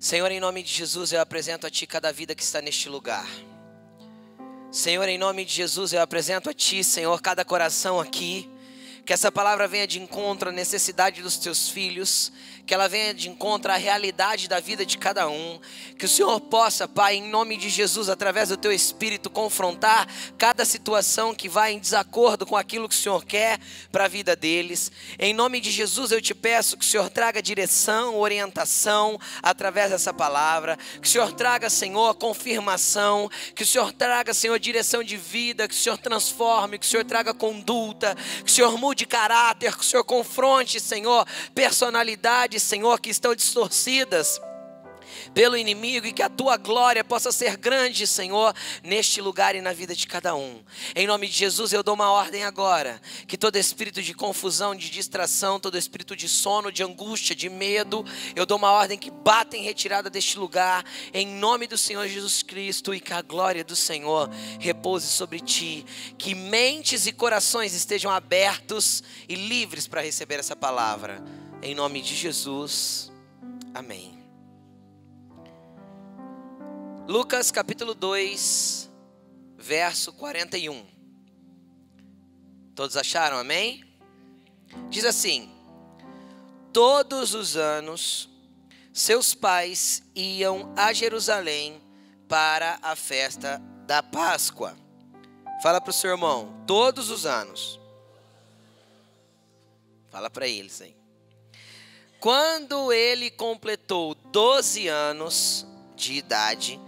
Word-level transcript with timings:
Senhor, 0.00 0.30
em 0.30 0.38
nome 0.38 0.62
de 0.62 0.72
Jesus, 0.72 1.12
eu 1.12 1.20
apresento 1.20 1.66
a 1.66 1.70
Ti 1.70 1.84
cada 1.84 2.12
vida 2.12 2.32
que 2.32 2.42
está 2.42 2.62
neste 2.62 2.88
lugar. 2.88 3.26
Senhor, 4.70 5.08
em 5.08 5.18
nome 5.18 5.44
de 5.44 5.52
Jesus, 5.52 5.92
eu 5.92 6.00
apresento 6.00 6.48
a 6.48 6.54
Ti, 6.54 6.84
Senhor, 6.84 7.20
cada 7.20 7.44
coração 7.44 7.98
aqui. 7.98 8.48
Que 9.08 9.14
essa 9.14 9.32
palavra 9.32 9.66
venha 9.66 9.86
de 9.86 9.98
encontro 9.98 10.50
à 10.50 10.52
necessidade 10.52 11.22
dos 11.22 11.38
teus 11.38 11.70
filhos, 11.70 12.30
que 12.66 12.74
ela 12.74 12.86
venha 12.86 13.14
de 13.14 13.30
encontro 13.30 13.72
à 13.72 13.74
realidade 13.74 14.46
da 14.46 14.60
vida 14.60 14.84
de 14.84 14.98
cada 14.98 15.26
um. 15.26 15.58
Que 15.98 16.04
o 16.04 16.08
Senhor 16.08 16.38
possa, 16.38 16.86
Pai, 16.86 17.16
em 17.16 17.26
nome 17.26 17.56
de 17.56 17.70
Jesus, 17.70 18.10
através 18.10 18.50
do 18.50 18.58
teu 18.58 18.70
espírito, 18.70 19.30
confrontar 19.30 20.06
cada 20.36 20.62
situação 20.66 21.34
que 21.34 21.48
vai 21.48 21.72
em 21.72 21.78
desacordo 21.78 22.44
com 22.44 22.54
aquilo 22.54 22.86
que 22.86 22.94
o 22.94 22.98
Senhor 22.98 23.24
quer 23.24 23.58
para 23.90 24.04
a 24.04 24.08
vida 24.08 24.36
deles. 24.36 24.92
Em 25.18 25.32
nome 25.32 25.58
de 25.58 25.70
Jesus, 25.70 26.12
eu 26.12 26.20
te 26.20 26.34
peço 26.34 26.76
que 26.76 26.84
o 26.84 26.88
Senhor 26.88 27.08
traga 27.08 27.40
direção, 27.40 28.18
orientação 28.18 29.18
através 29.42 29.90
dessa 29.90 30.12
palavra. 30.12 30.76
Que 31.00 31.08
o 31.08 31.10
Senhor 31.10 31.32
traga, 31.32 31.70
Senhor, 31.70 32.14
confirmação. 32.16 33.30
Que 33.54 33.62
o 33.62 33.66
Senhor 33.66 33.90
traga, 33.90 34.34
Senhor, 34.34 34.58
direção 34.58 35.02
de 35.02 35.16
vida. 35.16 35.66
Que 35.66 35.74
o 35.74 35.78
Senhor 35.78 35.96
transforme. 35.96 36.78
Que 36.78 36.84
o 36.84 36.88
Senhor 36.88 37.04
traga 37.06 37.32
conduta. 37.32 38.14
Que 38.44 38.50
o 38.50 38.54
Senhor 38.54 38.76
mude 38.76 38.97
caráter. 39.06 39.74
Que 39.74 39.82
o 39.82 39.84
Senhor 39.84 40.04
confronte, 40.04 40.80
Senhor, 40.80 41.26
personalidade 41.54 42.60
Senhor, 42.60 43.00
que 43.00 43.10
estão 43.10 43.34
distorcidas 43.34 44.40
pelo 45.34 45.56
inimigo 45.56 46.06
e 46.06 46.12
que 46.12 46.22
a 46.22 46.28
tua 46.28 46.56
glória 46.56 47.04
possa 47.04 47.32
ser 47.32 47.56
grande, 47.56 48.06
Senhor, 48.06 48.54
neste 48.82 49.20
lugar 49.20 49.54
e 49.54 49.60
na 49.60 49.72
vida 49.72 49.94
de 49.94 50.06
cada 50.06 50.34
um. 50.34 50.62
Em 50.94 51.06
nome 51.06 51.28
de 51.28 51.34
Jesus, 51.34 51.72
eu 51.72 51.82
dou 51.82 51.94
uma 51.94 52.10
ordem 52.10 52.44
agora: 52.44 53.00
que 53.26 53.36
todo 53.36 53.56
espírito 53.56 54.02
de 54.02 54.14
confusão, 54.14 54.74
de 54.74 54.90
distração, 54.90 55.60
todo 55.60 55.78
espírito 55.78 56.16
de 56.16 56.28
sono, 56.28 56.72
de 56.72 56.82
angústia, 56.82 57.34
de 57.34 57.48
medo, 57.48 58.04
eu 58.34 58.46
dou 58.46 58.58
uma 58.58 58.70
ordem 58.70 58.98
que 58.98 59.10
bata 59.10 59.56
em 59.56 59.62
retirada 59.62 60.10
deste 60.10 60.38
lugar, 60.38 60.84
em 61.12 61.26
nome 61.26 61.66
do 61.66 61.78
Senhor 61.78 62.06
Jesus 62.06 62.42
Cristo, 62.42 62.94
e 62.94 63.00
que 63.00 63.12
a 63.12 63.22
glória 63.22 63.64
do 63.64 63.76
Senhor 63.76 64.30
repouse 64.58 65.06
sobre 65.06 65.40
ti, 65.40 65.84
que 66.16 66.34
mentes 66.34 67.06
e 67.06 67.12
corações 67.12 67.74
estejam 67.74 68.10
abertos 68.10 69.02
e 69.28 69.34
livres 69.34 69.86
para 69.86 70.00
receber 70.00 70.38
essa 70.38 70.56
palavra. 70.56 71.22
Em 71.62 71.74
nome 71.74 72.00
de 72.00 72.14
Jesus. 72.14 73.10
Amém. 73.74 74.17
Lucas 77.08 77.50
capítulo 77.50 77.94
2, 77.94 78.90
verso 79.56 80.12
41. 80.12 80.86
Todos 82.74 82.98
acharam, 82.98 83.38
amém? 83.38 83.82
Diz 84.90 85.06
assim: 85.06 85.50
Todos 86.70 87.32
os 87.32 87.56
anos, 87.56 88.28
seus 88.92 89.32
pais 89.32 90.02
iam 90.14 90.70
a 90.76 90.92
Jerusalém 90.92 91.80
para 92.28 92.78
a 92.82 92.94
festa 92.94 93.56
da 93.86 94.02
Páscoa. 94.02 94.76
Fala 95.62 95.80
para 95.80 95.90
o 95.90 95.94
seu 95.94 96.10
irmão, 96.10 96.62
todos 96.66 97.08
os 97.08 97.24
anos. 97.24 97.80
Fala 100.10 100.28
para 100.28 100.46
eles, 100.46 100.78
hein? 100.82 100.94
Quando 102.20 102.92
ele 102.92 103.30
completou 103.30 104.14
12 104.14 104.88
anos 104.88 105.66
de 105.96 106.12
idade, 106.12 106.78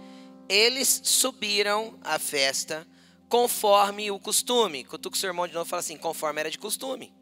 eles 0.51 0.99
subiram 1.05 1.97
à 2.03 2.19
festa 2.19 2.85
conforme 3.29 4.11
o 4.11 4.19
costume. 4.19 4.83
Cutuca 4.83 5.17
seu 5.17 5.29
irmão 5.29 5.47
de 5.47 5.53
novo 5.53 5.69
fala 5.69 5.79
assim: 5.79 5.95
conforme 5.95 6.41
era 6.41 6.51
de 6.51 6.57
costume. 6.57 7.13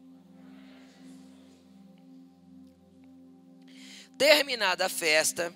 Terminada 4.18 4.86
a 4.86 4.88
festa, 4.88 5.54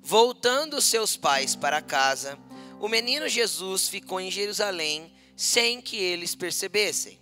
voltando 0.00 0.80
seus 0.80 1.14
pais 1.14 1.54
para 1.54 1.82
casa, 1.82 2.38
o 2.80 2.88
menino 2.88 3.28
Jesus 3.28 3.88
ficou 3.88 4.18
em 4.18 4.30
Jerusalém 4.30 5.14
sem 5.36 5.82
que 5.82 5.96
eles 5.96 6.34
percebessem. 6.34 7.20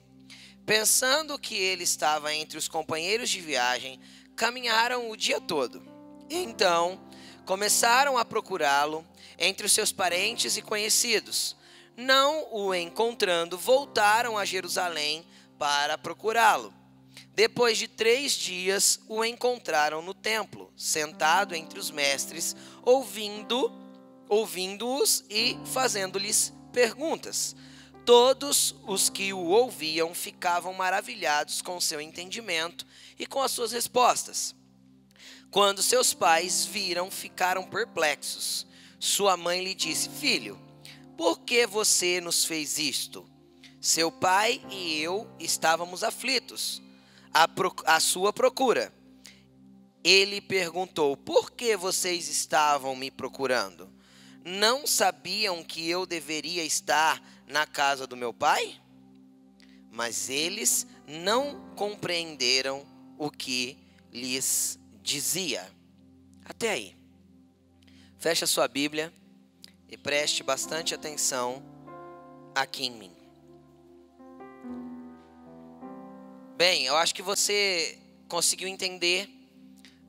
Pensando 0.64 1.36
que 1.36 1.56
ele 1.56 1.82
estava 1.82 2.32
entre 2.32 2.56
os 2.56 2.68
companheiros 2.68 3.28
de 3.28 3.40
viagem, 3.40 4.00
caminharam 4.36 5.10
o 5.10 5.16
dia 5.16 5.40
todo. 5.40 5.82
Então, 6.30 7.00
começaram 7.44 8.16
a 8.16 8.24
procurá-lo 8.24 9.04
entre 9.40 9.66
os 9.66 9.72
seus 9.72 9.90
parentes 9.90 10.56
e 10.58 10.62
conhecidos. 10.62 11.56
Não 11.96 12.46
o 12.52 12.74
encontrando, 12.74 13.58
voltaram 13.58 14.38
a 14.38 14.44
Jerusalém 14.44 15.26
para 15.58 15.98
procurá-lo. 15.98 16.72
Depois 17.34 17.78
de 17.78 17.88
três 17.88 18.32
dias, 18.32 19.00
o 19.08 19.24
encontraram 19.24 20.02
no 20.02 20.12
templo, 20.12 20.72
sentado 20.76 21.54
entre 21.54 21.78
os 21.78 21.90
mestres, 21.90 22.54
ouvindo, 22.82 23.72
ouvindo-os 24.28 25.24
e 25.30 25.58
fazendo-lhes 25.64 26.52
perguntas. 26.72 27.56
Todos 28.04 28.74
os 28.86 29.08
que 29.08 29.32
o 29.32 29.38
ouviam 29.38 30.14
ficavam 30.14 30.72
maravilhados 30.72 31.62
com 31.62 31.80
seu 31.80 32.00
entendimento 32.00 32.86
e 33.18 33.26
com 33.26 33.42
as 33.42 33.52
suas 33.52 33.72
respostas. 33.72 34.54
Quando 35.50 35.82
seus 35.82 36.14
pais 36.14 36.64
viram, 36.64 37.10
ficaram 37.10 37.64
perplexos. 37.64 38.66
Sua 39.00 39.34
mãe 39.34 39.64
lhe 39.64 39.74
disse: 39.74 40.10
Filho, 40.10 40.60
por 41.16 41.40
que 41.40 41.66
você 41.66 42.20
nos 42.20 42.44
fez 42.44 42.78
isto? 42.78 43.26
Seu 43.80 44.12
pai 44.12 44.60
e 44.70 45.00
eu 45.00 45.26
estávamos 45.40 46.04
aflitos, 46.04 46.82
à, 47.32 47.48
à 47.86 47.98
sua 47.98 48.30
procura. 48.30 48.92
Ele 50.04 50.38
perguntou: 50.42 51.16
Por 51.16 51.50
que 51.50 51.78
vocês 51.78 52.28
estavam 52.28 52.94
me 52.94 53.10
procurando? 53.10 53.90
Não 54.44 54.86
sabiam 54.86 55.64
que 55.64 55.88
eu 55.88 56.04
deveria 56.04 56.62
estar 56.62 57.22
na 57.46 57.66
casa 57.66 58.06
do 58.06 58.16
meu 58.16 58.34
pai? 58.34 58.78
Mas 59.90 60.28
eles 60.28 60.86
não 61.06 61.72
compreenderam 61.74 62.86
o 63.18 63.30
que 63.30 63.78
lhes 64.12 64.78
dizia. 65.02 65.66
Até 66.44 66.70
aí. 66.70 66.99
Feche 68.20 68.44
a 68.44 68.46
sua 68.46 68.68
Bíblia 68.68 69.10
e 69.88 69.96
preste 69.96 70.42
bastante 70.42 70.94
atenção 70.94 71.62
aqui 72.54 72.84
em 72.84 72.90
mim. 72.90 73.12
Bem, 76.54 76.84
eu 76.84 76.96
acho 76.96 77.14
que 77.14 77.22
você 77.22 77.98
conseguiu 78.28 78.68
entender, 78.68 79.26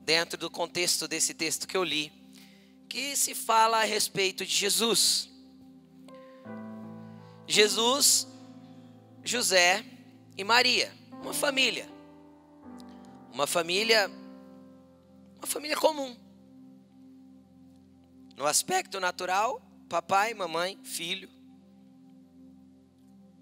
dentro 0.02 0.36
do 0.36 0.50
contexto 0.50 1.08
desse 1.08 1.32
texto 1.32 1.66
que 1.66 1.74
eu 1.74 1.82
li, 1.82 2.12
que 2.86 3.16
se 3.16 3.34
fala 3.34 3.78
a 3.80 3.84
respeito 3.84 4.44
de 4.44 4.54
Jesus. 4.54 5.30
Jesus, 7.46 8.28
José 9.24 9.84
e 10.36 10.44
Maria, 10.44 10.92
uma 11.22 11.32
família. 11.32 11.88
Uma 13.32 13.46
família 13.46 14.10
uma 15.42 15.46
família 15.48 15.76
comum. 15.76 16.14
No 18.36 18.46
aspecto 18.46 18.98
natural, 18.98 19.60
papai, 19.88 20.34
mamãe, 20.34 20.78
filho 20.82 21.28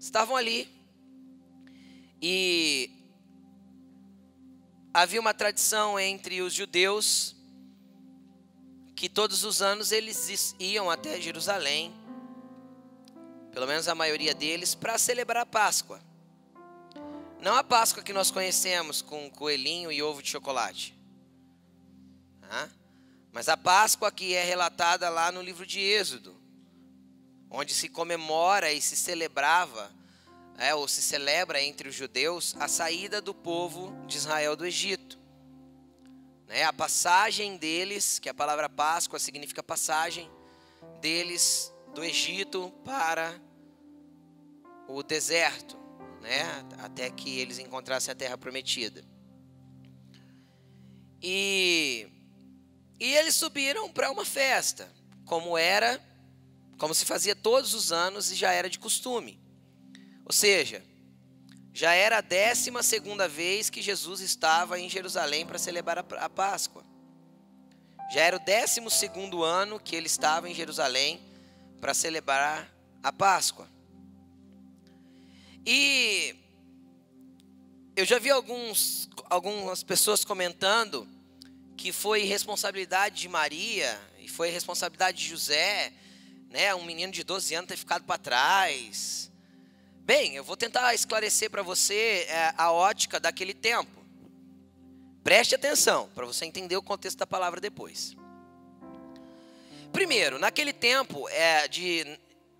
estavam 0.01 0.35
ali. 0.35 0.67
E 2.21 2.91
havia 4.93 5.19
uma 5.19 5.33
tradição 5.33 5.99
entre 5.99 6.41
os 6.41 6.53
judeus 6.53 7.35
que 8.95 9.07
todos 9.07 9.43
os 9.43 9.61
anos 9.61 9.91
eles 9.91 10.55
iam 10.59 10.89
até 10.89 11.19
Jerusalém, 11.19 11.93
pelo 13.51 13.65
menos 13.65 13.87
a 13.87 13.95
maioria 13.95 14.33
deles, 14.33 14.75
para 14.75 14.97
celebrar 14.97 15.43
a 15.43 15.45
Páscoa. 15.45 15.99
Não 17.39 17.55
a 17.55 17.63
Páscoa 17.63 18.03
que 18.03 18.13
nós 18.13 18.29
conhecemos 18.29 19.01
com 19.01 19.29
coelhinho 19.31 19.91
e 19.91 20.03
ovo 20.03 20.21
de 20.21 20.29
chocolate. 20.29 20.95
Mas 23.31 23.47
a 23.47 23.55
Páscoa 23.55 24.11
que 24.11 24.33
é 24.33 24.43
relatada 24.43 25.09
lá 25.09 25.31
no 25.31 25.41
livro 25.41 25.65
de 25.65 25.79
Êxodo, 25.79 26.35
onde 27.49 27.73
se 27.73 27.89
comemora 27.89 28.71
e 28.71 28.81
se 28.81 28.95
celebrava, 28.95 29.91
é, 30.57 30.75
ou 30.75 30.87
se 30.87 31.01
celebra 31.01 31.61
entre 31.61 31.89
os 31.89 31.95
judeus, 31.95 32.55
a 32.59 32.67
saída 32.67 33.21
do 33.21 33.33
povo 33.33 34.05
de 34.05 34.17
Israel 34.17 34.55
do 34.55 34.65
Egito. 34.65 35.19
Né, 36.47 36.63
a 36.63 36.73
passagem 36.73 37.57
deles, 37.57 38.19
que 38.19 38.29
a 38.29 38.33
palavra 38.33 38.67
Páscoa 38.67 39.17
significa 39.17 39.63
passagem, 39.63 40.29
deles 40.99 41.73
do 41.95 42.03
Egito 42.03 42.71
para 42.83 43.39
o 44.87 45.01
deserto 45.01 45.81
né? 46.21 46.43
Até 46.77 47.09
que 47.09 47.39
eles 47.39 47.59
encontrassem 47.59 48.11
a 48.11 48.15
terra 48.15 48.37
prometida. 48.37 49.03
E 51.21 52.07
e 53.01 53.15
eles 53.15 53.35
subiram 53.35 53.89
para 53.89 54.11
uma 54.11 54.23
festa, 54.23 54.87
como 55.25 55.57
era, 55.57 55.99
como 56.77 56.93
se 56.93 57.03
fazia 57.03 57.35
todos 57.35 57.73
os 57.73 57.91
anos 57.91 58.31
e 58.31 58.35
já 58.35 58.51
era 58.51 58.69
de 58.69 58.77
costume. 58.77 59.41
Ou 60.23 60.31
seja, 60.31 60.83
já 61.73 61.95
era 61.95 62.19
a 62.19 62.21
décima 62.21 62.83
segunda 62.83 63.27
vez 63.27 63.71
que 63.71 63.81
Jesus 63.81 64.21
estava 64.21 64.79
em 64.79 64.87
Jerusalém 64.87 65.47
para 65.47 65.57
celebrar 65.57 66.05
a 66.19 66.29
Páscoa. 66.29 66.85
Já 68.13 68.21
era 68.21 68.37
o 68.37 68.39
12 68.39 69.09
ano 69.43 69.79
que 69.79 69.95
ele 69.95 70.05
estava 70.05 70.47
em 70.47 70.53
Jerusalém 70.53 71.19
para 71.79 71.95
celebrar 71.95 72.71
a 73.01 73.11
Páscoa. 73.11 73.67
E 75.65 76.35
eu 77.95 78.05
já 78.05 78.19
vi 78.19 78.29
alguns, 78.29 79.09
algumas 79.27 79.81
pessoas 79.81 80.23
comentando 80.23 81.07
que 81.81 81.91
foi 81.91 82.25
responsabilidade 82.25 83.21
de 83.21 83.27
Maria 83.27 83.99
e 84.19 84.27
foi 84.27 84.51
responsabilidade 84.51 85.17
de 85.17 85.27
José, 85.27 85.91
né, 86.47 86.75
um 86.75 86.83
menino 86.83 87.11
de 87.11 87.23
12 87.23 87.55
anos 87.55 87.67
ter 87.67 87.75
ficado 87.75 88.03
para 88.03 88.19
trás. 88.19 89.31
Bem, 90.01 90.35
eu 90.35 90.43
vou 90.43 90.55
tentar 90.55 90.93
esclarecer 90.93 91.49
para 91.49 91.63
você 91.63 92.27
é, 92.29 92.53
a 92.55 92.71
ótica 92.71 93.19
daquele 93.19 93.55
tempo. 93.55 94.05
Preste 95.23 95.55
atenção 95.55 96.07
para 96.13 96.23
você 96.23 96.45
entender 96.45 96.77
o 96.77 96.83
contexto 96.83 97.17
da 97.17 97.25
palavra 97.25 97.59
depois. 97.59 98.15
Primeiro, 99.91 100.37
naquele 100.37 100.73
tempo 100.73 101.27
é, 101.29 101.67
de, 101.67 102.05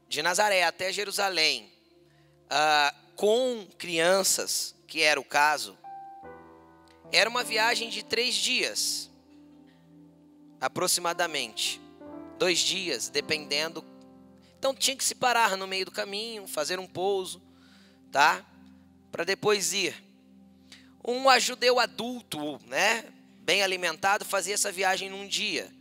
de 0.09 0.23
Nazaré 0.23 0.63
até 0.63 0.91
Jerusalém, 0.91 1.71
ah, 2.49 2.91
com 3.15 3.67
crianças, 3.77 4.73
que 4.87 5.03
era 5.03 5.19
o 5.19 5.23
caso, 5.23 5.77
era 7.11 7.29
uma 7.29 7.43
viagem 7.43 7.87
de 7.87 8.03
três 8.03 8.33
dias, 8.33 9.10
aproximadamente. 10.61 11.81
Dois 12.37 12.59
dias, 12.59 13.09
dependendo. 13.09 13.83
Então 14.59 14.75
tinha 14.75 14.95
que 14.95 15.03
se 15.03 15.15
parar 15.15 15.57
no 15.57 15.65
meio 15.65 15.85
do 15.85 15.91
caminho, 15.91 16.47
fazer 16.47 16.79
um 16.79 16.87
pouso, 16.87 17.41
tá? 18.11 18.45
Para 19.11 19.23
depois 19.23 19.73
ir. 19.73 19.95
Um 21.03 21.27
judeu 21.39 21.79
adulto, 21.79 22.59
né, 22.67 23.03
bem 23.39 23.63
alimentado, 23.63 24.23
fazia 24.23 24.53
essa 24.53 24.71
viagem 24.71 25.09
num 25.09 25.27
dia. 25.27 25.71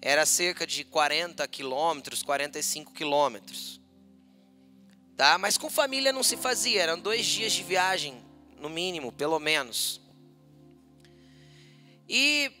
Era 0.00 0.26
cerca 0.26 0.66
de 0.66 0.84
40 0.84 1.48
quilômetros, 1.48 2.22
45 2.22 2.92
quilômetros. 2.92 3.80
Tá? 5.16 5.38
Mas 5.38 5.58
com 5.58 5.70
família 5.70 6.12
não 6.12 6.22
se 6.22 6.36
fazia, 6.36 6.82
eram 6.82 7.00
dois 7.00 7.24
dias 7.26 7.52
de 7.52 7.62
viagem, 7.62 8.22
no 8.60 8.68
mínimo, 8.68 9.10
pelo 9.10 9.40
menos. 9.40 10.00
E 12.08 12.52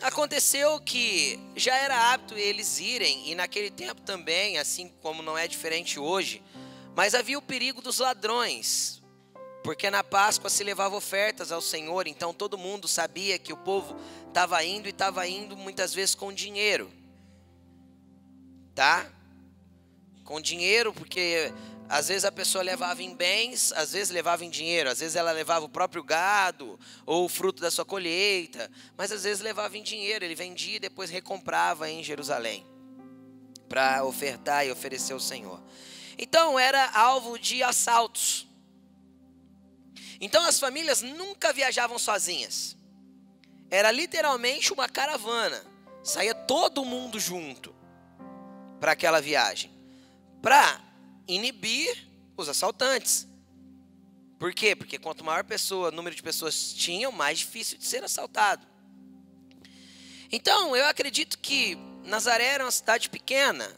aconteceu 0.00 0.80
que 0.80 1.38
já 1.56 1.74
era 1.76 2.12
hábito 2.12 2.36
eles 2.36 2.78
irem, 2.78 3.30
e 3.30 3.34
naquele 3.34 3.70
tempo 3.70 4.00
também, 4.02 4.58
assim 4.58 4.88
como 5.00 5.22
não 5.22 5.36
é 5.36 5.46
diferente 5.46 5.98
hoje, 5.98 6.42
mas 6.94 7.14
havia 7.14 7.38
o 7.38 7.42
perigo 7.42 7.80
dos 7.82 7.98
ladrões, 7.98 9.02
porque 9.62 9.90
na 9.90 10.02
Páscoa 10.02 10.50
se 10.50 10.64
levava 10.64 10.96
ofertas 10.96 11.52
ao 11.52 11.60
Senhor, 11.60 12.06
então 12.06 12.32
todo 12.32 12.58
mundo 12.58 12.88
sabia 12.88 13.38
que 13.38 13.52
o 13.52 13.56
povo 13.56 13.96
estava 14.26 14.62
indo 14.64 14.86
e 14.86 14.90
estava 14.90 15.26
indo 15.28 15.56
muitas 15.56 15.92
vezes 15.92 16.14
com 16.14 16.32
dinheiro. 16.32 16.90
Tá? 18.74 19.06
Com 20.24 20.40
dinheiro, 20.40 20.92
porque 20.94 21.52
às 21.90 22.06
vezes 22.06 22.24
a 22.24 22.30
pessoa 22.30 22.62
levava 22.62 23.02
em 23.02 23.16
bens, 23.16 23.72
às 23.72 23.90
vezes 23.90 24.10
levava 24.10 24.44
em 24.44 24.48
dinheiro, 24.48 24.88
às 24.88 25.00
vezes 25.00 25.16
ela 25.16 25.32
levava 25.32 25.64
o 25.64 25.68
próprio 25.68 26.04
gado 26.04 26.78
ou 27.04 27.24
o 27.24 27.28
fruto 27.28 27.60
da 27.60 27.68
sua 27.68 27.84
colheita, 27.84 28.70
mas 28.96 29.10
às 29.10 29.24
vezes 29.24 29.42
levava 29.42 29.76
em 29.76 29.82
dinheiro, 29.82 30.24
ele 30.24 30.36
vendia 30.36 30.76
e 30.76 30.78
depois 30.78 31.10
recomprava 31.10 31.90
em 31.90 32.00
Jerusalém 32.04 32.64
para 33.68 34.04
ofertar 34.04 34.64
e 34.64 34.70
oferecer 34.70 35.14
ao 35.14 35.18
Senhor. 35.18 35.60
Então 36.16 36.56
era 36.56 36.92
alvo 36.92 37.36
de 37.36 37.60
assaltos. 37.60 38.46
Então 40.20 40.46
as 40.46 40.60
famílias 40.60 41.02
nunca 41.02 41.52
viajavam 41.52 41.98
sozinhas. 41.98 42.76
Era 43.68 43.90
literalmente 43.90 44.72
uma 44.72 44.88
caravana. 44.88 45.60
Saía 46.04 46.36
todo 46.36 46.84
mundo 46.84 47.18
junto 47.18 47.74
para 48.78 48.92
aquela 48.92 49.20
viagem. 49.20 49.72
Para 50.40 50.89
inibir 51.34 52.08
os 52.36 52.48
assaltantes. 52.48 53.26
Por 54.38 54.54
quê? 54.54 54.74
Porque 54.74 54.98
quanto 54.98 55.24
maior 55.24 55.44
pessoa, 55.44 55.90
número 55.90 56.16
de 56.16 56.22
pessoas 56.22 56.72
tinham, 56.72 57.12
mais 57.12 57.40
difícil 57.40 57.76
de 57.76 57.84
ser 57.84 58.02
assaltado. 58.02 58.66
Então, 60.32 60.74
eu 60.74 60.86
acredito 60.86 61.38
que 61.38 61.76
Nazaré 62.04 62.44
era 62.44 62.64
uma 62.64 62.70
cidade 62.70 63.10
pequena. 63.10 63.70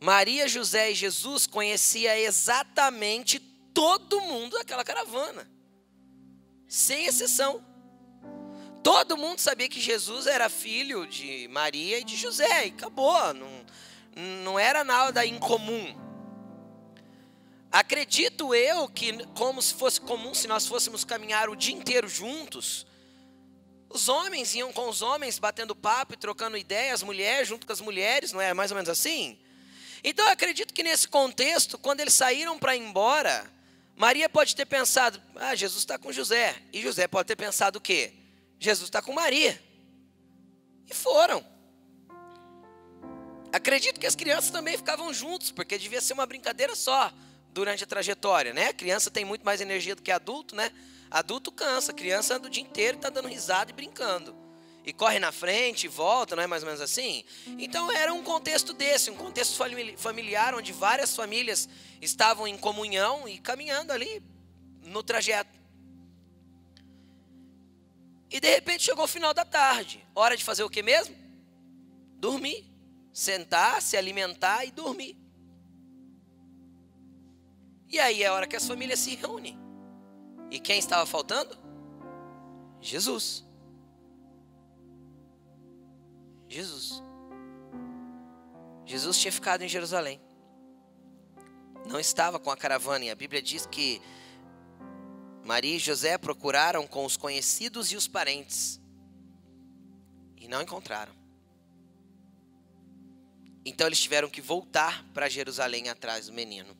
Maria, 0.00 0.46
José 0.48 0.92
e 0.92 0.94
Jesus 0.94 1.46
conhecia 1.46 2.18
exatamente 2.18 3.38
todo 3.72 4.20
mundo 4.20 4.56
daquela 4.58 4.84
caravana, 4.84 5.48
sem 6.68 7.06
exceção. 7.06 7.64
Todo 8.82 9.16
mundo 9.16 9.38
sabia 9.38 9.68
que 9.68 9.80
Jesus 9.80 10.26
era 10.26 10.48
filho 10.48 11.06
de 11.06 11.46
Maria 11.48 12.00
e 12.00 12.04
de 12.04 12.16
José, 12.16 12.66
e 12.66 12.70
acabou, 12.70 13.32
não, 13.32 13.64
não 14.16 14.58
era 14.58 14.84
nada 14.84 15.24
incomum. 15.24 16.00
Acredito 17.70 18.54
eu 18.54 18.88
que, 18.88 19.24
como 19.28 19.62
se 19.62 19.74
fosse 19.74 20.00
comum, 20.00 20.34
se 20.34 20.46
nós 20.46 20.66
fôssemos 20.66 21.04
caminhar 21.04 21.48
o 21.48 21.56
dia 21.56 21.74
inteiro 21.74 22.06
juntos, 22.06 22.86
os 23.88 24.08
homens 24.08 24.54
iam 24.54 24.72
com 24.72 24.88
os 24.88 25.00
homens 25.00 25.38
batendo 25.38 25.74
papo 25.74 26.14
e 26.14 26.16
trocando 26.16 26.56
ideias, 26.56 27.00
as 27.00 27.02
mulheres 27.02 27.48
junto 27.48 27.66
com 27.66 27.72
as 27.72 27.80
mulheres, 27.80 28.32
não 28.32 28.40
é 28.40 28.52
mais 28.52 28.70
ou 28.70 28.74
menos 28.74 28.90
assim? 28.90 29.38
Então 30.04 30.24
eu 30.26 30.32
acredito 30.32 30.74
que 30.74 30.82
nesse 30.82 31.08
contexto, 31.08 31.78
quando 31.78 32.00
eles 32.00 32.14
saíram 32.14 32.58
para 32.58 32.76
ir 32.76 32.80
embora, 32.80 33.50
Maria 33.96 34.28
pode 34.28 34.56
ter 34.56 34.66
pensado, 34.66 35.22
ah, 35.36 35.54
Jesus 35.54 35.82
está 35.82 35.98
com 35.98 36.12
José. 36.12 36.56
E 36.72 36.82
José 36.82 37.06
pode 37.06 37.28
ter 37.28 37.36
pensado 37.36 37.78
o 37.78 37.80
quê? 37.80 38.12
Jesus 38.58 38.88
está 38.88 39.00
com 39.00 39.12
Maria. 39.12 39.62
E 40.90 40.94
foram. 40.94 41.51
Acredito 43.52 44.00
que 44.00 44.06
as 44.06 44.16
crianças 44.16 44.50
também 44.50 44.76
ficavam 44.76 45.12
juntos, 45.12 45.50
porque 45.50 45.76
devia 45.76 46.00
ser 46.00 46.14
uma 46.14 46.24
brincadeira 46.24 46.74
só 46.74 47.12
durante 47.52 47.84
a 47.84 47.86
trajetória, 47.86 48.54
né? 48.54 48.68
A 48.68 48.72
criança 48.72 49.10
tem 49.10 49.24
muito 49.24 49.44
mais 49.44 49.60
energia 49.60 49.94
do 49.94 50.00
que 50.00 50.10
adulto, 50.10 50.56
né? 50.56 50.72
Adulto 51.10 51.52
cansa, 51.52 51.92
criança 51.92 52.36
anda 52.36 52.46
o 52.46 52.50
dia 52.50 52.62
inteiro, 52.62 52.96
está 52.96 53.10
dando 53.10 53.28
risada 53.28 53.70
e 53.70 53.74
brincando. 53.74 54.34
E 54.84 54.92
corre 54.92 55.18
na 55.18 55.30
frente, 55.30 55.86
volta, 55.86 56.34
não 56.34 56.42
é 56.42 56.46
mais 56.46 56.62
ou 56.62 56.66
menos 56.66 56.80
assim? 56.80 57.24
Então 57.58 57.92
era 57.92 58.12
um 58.12 58.22
contexto 58.22 58.72
desse, 58.72 59.10
um 59.10 59.16
contexto 59.16 59.54
familiar, 59.98 60.54
onde 60.54 60.72
várias 60.72 61.14
famílias 61.14 61.68
estavam 62.00 62.48
em 62.48 62.56
comunhão 62.56 63.28
e 63.28 63.38
caminhando 63.38 63.92
ali 63.92 64.22
no 64.82 65.02
trajeto. 65.02 65.60
E 68.30 68.40
de 68.40 68.48
repente 68.48 68.82
chegou 68.82 69.04
o 69.04 69.08
final 69.08 69.34
da 69.34 69.44
tarde. 69.44 70.04
Hora 70.14 70.36
de 70.36 70.42
fazer 70.42 70.64
o 70.64 70.70
que 70.70 70.82
mesmo? 70.82 71.14
Dormir. 72.18 72.71
Sentar, 73.12 73.82
se 73.82 73.96
alimentar 73.96 74.64
e 74.64 74.70
dormir. 74.70 75.18
E 77.88 78.00
aí 78.00 78.22
é 78.22 78.26
a 78.26 78.32
hora 78.32 78.46
que 78.46 78.56
as 78.56 78.66
famílias 78.66 78.98
se 78.98 79.14
reúnem. 79.14 79.58
E 80.50 80.58
quem 80.58 80.78
estava 80.78 81.04
faltando? 81.04 81.56
Jesus. 82.80 83.44
Jesus. 86.48 87.02
Jesus 88.86 89.18
tinha 89.18 89.32
ficado 89.32 89.62
em 89.62 89.68
Jerusalém 89.68 90.20
não 91.86 91.98
estava 91.98 92.38
com 92.38 92.50
a 92.50 92.56
caravana. 92.56 93.04
E 93.04 93.10
a 93.10 93.14
Bíblia 93.14 93.42
diz 93.42 93.66
que 93.66 94.00
Maria 95.44 95.76
e 95.76 95.78
José 95.78 96.16
procuraram 96.18 96.86
com 96.86 97.04
os 97.04 97.16
conhecidos 97.16 97.92
e 97.92 97.96
os 97.96 98.06
parentes 98.06 98.80
e 100.36 100.48
não 100.48 100.62
encontraram. 100.62 101.12
Então 103.64 103.86
eles 103.86 104.00
tiveram 104.00 104.28
que 104.28 104.40
voltar 104.40 105.04
para 105.14 105.28
Jerusalém 105.28 105.88
atrás 105.88 106.26
do 106.26 106.32
menino. 106.32 106.76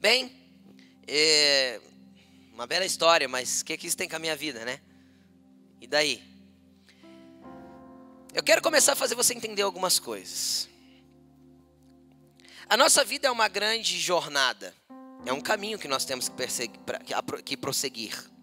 Bem, 0.00 0.32
é 1.06 1.80
uma 2.52 2.66
bela 2.66 2.84
história, 2.84 3.28
mas 3.28 3.60
o 3.60 3.64
que, 3.64 3.76
que 3.76 3.86
isso 3.86 3.96
tem 3.96 4.08
com 4.08 4.16
a 4.16 4.18
minha 4.18 4.34
vida, 4.34 4.64
né? 4.64 4.80
E 5.80 5.86
daí? 5.86 6.22
Eu 8.34 8.42
quero 8.42 8.60
começar 8.60 8.92
a 8.92 8.96
fazer 8.96 9.14
você 9.14 9.34
entender 9.34 9.62
algumas 9.62 9.98
coisas. 9.98 10.68
A 12.68 12.76
nossa 12.76 13.04
vida 13.04 13.28
é 13.28 13.30
uma 13.30 13.48
grande 13.48 13.98
jornada. 13.98 14.74
É 15.24 15.32
um 15.32 15.40
caminho 15.40 15.78
que 15.78 15.88
nós 15.88 16.04
temos 16.04 16.28
que, 16.28 17.42
que 17.44 17.56
prosseguir. 17.56 18.35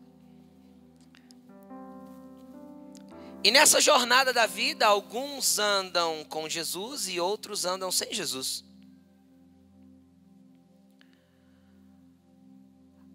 E 3.43 3.51
nessa 3.51 3.81
jornada 3.81 4.31
da 4.31 4.45
vida, 4.45 4.85
alguns 4.85 5.59
andam 5.59 6.23
com 6.25 6.47
Jesus 6.47 7.09
e 7.09 7.19
outros 7.19 7.65
andam 7.65 7.91
sem 7.91 8.13
Jesus. 8.13 8.63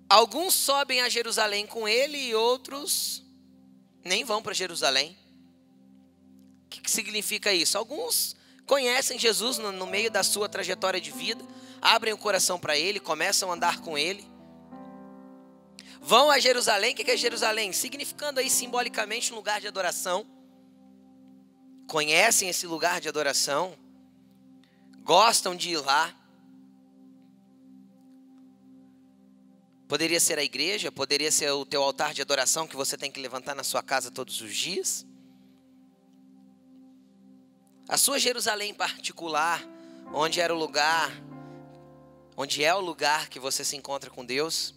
Alguns 0.08 0.54
sobem 0.54 1.00
a 1.00 1.08
Jerusalém 1.08 1.66
com 1.66 1.86
ele 1.88 2.18
e 2.18 2.34
outros 2.34 3.22
nem 4.04 4.24
vão 4.24 4.42
para 4.42 4.54
Jerusalém. 4.54 5.16
O 6.64 6.68
que, 6.68 6.80
que 6.80 6.90
significa 6.90 7.52
isso? 7.52 7.76
Alguns 7.76 8.36
conhecem 8.66 9.18
Jesus 9.18 9.58
no, 9.58 9.72
no 9.72 9.86
meio 9.86 10.10
da 10.10 10.22
sua 10.22 10.48
trajetória 10.48 11.00
de 11.00 11.10
vida, 11.10 11.44
abrem 11.80 12.12
o 12.12 12.18
coração 12.18 12.58
para 12.58 12.76
Ele, 12.76 13.00
começam 13.00 13.50
a 13.50 13.54
andar 13.54 13.80
com 13.80 13.96
Ele. 13.96 14.26
Vão 16.00 16.30
a 16.30 16.38
Jerusalém, 16.38 16.92
o 16.92 16.96
que 16.96 17.10
é 17.10 17.16
Jerusalém? 17.16 17.72
Significando 17.72 18.40
aí 18.40 18.48
simbolicamente 18.48 19.32
um 19.32 19.36
lugar 19.36 19.60
de 19.60 19.66
adoração. 19.66 20.26
Conhecem 21.86 22.48
esse 22.48 22.66
lugar 22.66 23.00
de 23.00 23.08
adoração, 23.08 23.76
gostam 25.02 25.56
de 25.56 25.70
ir 25.70 25.78
lá. 25.78 26.14
Poderia 29.88 30.20
ser 30.20 30.38
a 30.38 30.44
igreja, 30.44 30.92
poderia 30.92 31.32
ser 31.32 31.50
o 31.50 31.64
teu 31.64 31.82
altar 31.82 32.12
de 32.12 32.20
adoração 32.20 32.66
que 32.66 32.76
você 32.76 32.96
tem 32.96 33.10
que 33.10 33.20
levantar 33.20 33.54
na 33.54 33.64
sua 33.64 33.82
casa 33.82 34.10
todos 34.10 34.40
os 34.42 34.54
dias. 34.54 35.06
A 37.88 37.96
sua 37.96 38.18
Jerusalém 38.18 38.74
particular, 38.74 39.66
onde 40.12 40.42
era 40.42 40.54
o 40.54 40.58
lugar, 40.58 41.10
onde 42.36 42.62
é 42.62 42.74
o 42.74 42.80
lugar 42.80 43.30
que 43.30 43.40
você 43.40 43.64
se 43.64 43.76
encontra 43.76 44.10
com 44.10 44.26
Deus, 44.26 44.74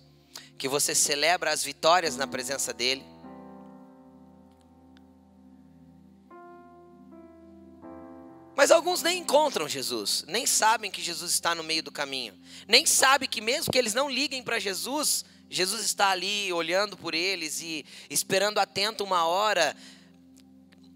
que 0.62 0.68
você 0.68 0.94
celebra 0.94 1.50
as 1.50 1.64
vitórias 1.64 2.16
na 2.16 2.28
presença 2.28 2.72
dEle. 2.72 3.04
Mas 8.56 8.70
alguns 8.70 9.02
nem 9.02 9.22
encontram 9.22 9.68
Jesus, 9.68 10.24
nem 10.28 10.46
sabem 10.46 10.92
que 10.92 11.02
Jesus 11.02 11.32
está 11.32 11.56
no 11.56 11.64
meio 11.64 11.82
do 11.82 11.92
caminho, 11.92 12.40
nem 12.68 12.86
sabem 12.86 13.28
que 13.28 13.42
mesmo 13.42 13.72
que 13.72 13.78
eles 13.80 13.96
não 13.96 14.08
liguem 14.08 14.44
para 14.44 14.60
Jesus, 14.60 15.26
Jesus 15.50 15.84
está 15.84 16.12
ali 16.12 16.54
olhando 16.54 16.96
por 16.96 17.16
eles 17.16 17.60
e 17.60 17.84
esperando 18.08 18.60
atento 18.60 19.04
uma 19.04 19.26
hora 19.26 19.76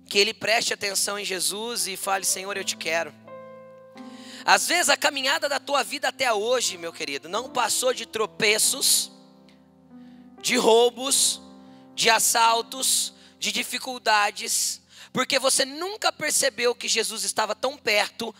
que 0.07 0.19
ele 0.19 0.31
preste 0.31 0.75
atenção 0.75 1.17
em 1.17 1.25
Jesus 1.25 1.87
e 1.87 1.97
fale: 1.97 2.23
Senhor, 2.23 2.55
eu 2.55 2.63
te 2.63 2.77
quero. 2.77 3.11
Às 4.45 4.67
vezes 4.67 4.89
a 4.89 4.95
caminhada 4.95 5.49
da 5.49 5.59
tua 5.59 5.83
vida 5.83 6.09
até 6.09 6.31
hoje, 6.31 6.77
meu 6.77 6.93
querido, 6.93 7.27
não 7.27 7.49
passou 7.49 7.95
de 7.95 8.05
tropeços, 8.05 9.14
de 10.45 10.57
roubos, 10.57 11.41
de 11.95 12.07
assaltos, 12.07 13.11
de 13.39 13.51
dificuldades, 13.51 14.79
porque 15.11 15.39
você 15.39 15.65
nunca 15.65 16.11
percebeu 16.11 16.75
que 16.75 16.87
Jesus 16.87 17.23
estava 17.23 17.55
tão 17.55 17.75
perto 17.75 18.33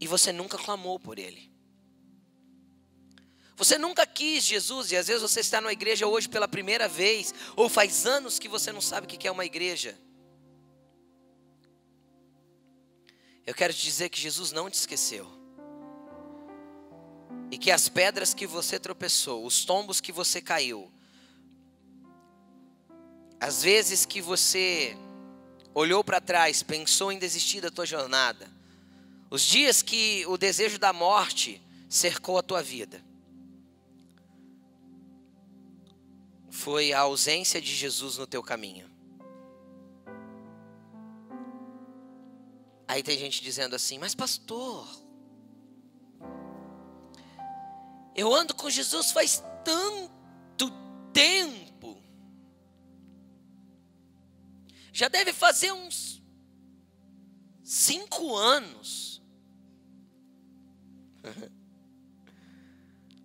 e 0.00 0.06
você 0.06 0.30
nunca 0.30 0.56
clamou 0.56 1.00
por 1.00 1.18
ele. 1.18 1.52
Você 3.56 3.76
nunca 3.76 4.06
quis 4.06 4.44
Jesus 4.44 4.92
e 4.92 4.96
às 4.96 5.08
vezes 5.08 5.20
você 5.20 5.40
está 5.40 5.60
na 5.60 5.72
igreja 5.72 6.06
hoje 6.06 6.28
pela 6.28 6.46
primeira 6.46 6.86
vez, 6.86 7.34
ou 7.56 7.68
faz 7.68 8.06
anos 8.06 8.38
que 8.38 8.46
você 8.46 8.70
não 8.70 8.80
sabe 8.80 9.04
o 9.04 9.10
que 9.10 9.26
é 9.26 9.32
uma 9.32 9.44
igreja. 9.44 9.98
Eu 13.44 13.52
quero 13.52 13.74
te 13.74 13.82
dizer 13.82 14.10
que 14.10 14.20
Jesus 14.20 14.52
não 14.52 14.70
te 14.70 14.74
esqueceu. 14.74 15.37
E 17.50 17.56
que 17.56 17.70
as 17.70 17.88
pedras 17.88 18.34
que 18.34 18.46
você 18.46 18.78
tropeçou, 18.78 19.44
os 19.44 19.64
tombos 19.64 20.00
que 20.00 20.12
você 20.12 20.40
caiu, 20.40 20.90
as 23.40 23.62
vezes 23.62 24.04
que 24.04 24.20
você 24.20 24.96
olhou 25.74 26.02
para 26.02 26.20
trás, 26.20 26.62
pensou 26.62 27.12
em 27.12 27.18
desistir 27.18 27.60
da 27.60 27.70
tua 27.70 27.86
jornada, 27.86 28.50
os 29.30 29.42
dias 29.42 29.82
que 29.82 30.24
o 30.26 30.36
desejo 30.36 30.78
da 30.78 30.92
morte 30.92 31.62
cercou 31.88 32.38
a 32.38 32.42
tua 32.42 32.62
vida, 32.62 33.02
foi 36.50 36.92
a 36.92 37.00
ausência 37.00 37.60
de 37.60 37.74
Jesus 37.74 38.18
no 38.18 38.26
teu 38.26 38.42
caminho. 38.42 38.90
Aí 42.88 43.02
tem 43.02 43.18
gente 43.18 43.42
dizendo 43.42 43.76
assim, 43.76 43.98
mas 43.98 44.14
pastor, 44.14 44.88
eu 48.14 48.34
ando 48.34 48.54
com 48.54 48.68
Jesus 48.68 49.10
faz 49.10 49.42
tanto 49.64 50.70
tempo. 51.12 52.02
Já 54.92 55.08
deve 55.08 55.32
fazer 55.32 55.72
uns 55.72 56.22
cinco 57.62 58.34
anos. 58.34 59.22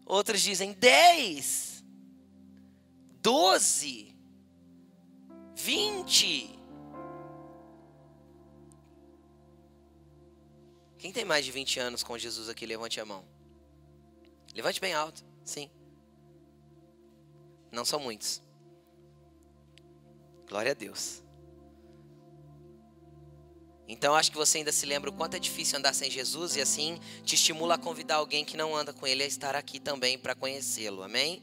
Outros 0.06 0.42
dizem 0.42 0.74
dez, 0.74 1.84
doze, 3.22 4.16
vinte. 5.56 6.50
Quem 10.98 11.12
tem 11.12 11.26
mais 11.26 11.44
de 11.44 11.52
20 11.52 11.80
anos 11.80 12.04
com 12.04 12.18
Jesus 12.18 12.48
aqui, 12.48 12.66
levante 12.66 13.00
a 13.02 13.06
mão. 13.06 13.33
Levante 14.54 14.80
bem 14.80 14.94
alto, 14.94 15.24
sim. 15.44 15.70
Não 17.72 17.84
são 17.84 18.00
muitos. 18.00 18.42
Glória 20.48 20.72
a 20.72 20.76
Deus. 20.76 21.24
Então 23.88 24.16
acho 24.16 24.32
que 24.32 24.38
você 24.38 24.60
ainda 24.60 24.72
se 24.72 24.86
lembra 24.86 25.10
o 25.10 25.14
quanto 25.14 25.36
é 25.36 25.40
difícil 25.40 25.80
andar 25.80 25.94
sem 25.94 26.10
Jesus 26.10 26.56
e 26.56 26.62
assim 26.62 27.00
te 27.24 27.36
estimula 27.36 27.76
a 27.76 27.78
convidar 27.78 28.16
alguém 28.16 28.46
que 28.46 28.56
não 28.56 28.76
anda 28.76 28.94
com 28.94 29.08
ele 29.08 29.24
a 29.24 29.26
estar 29.26 29.56
aqui 29.56 29.80
também 29.80 30.18
para 30.18 30.36
conhecê-lo. 30.36 31.02
Amém? 31.02 31.42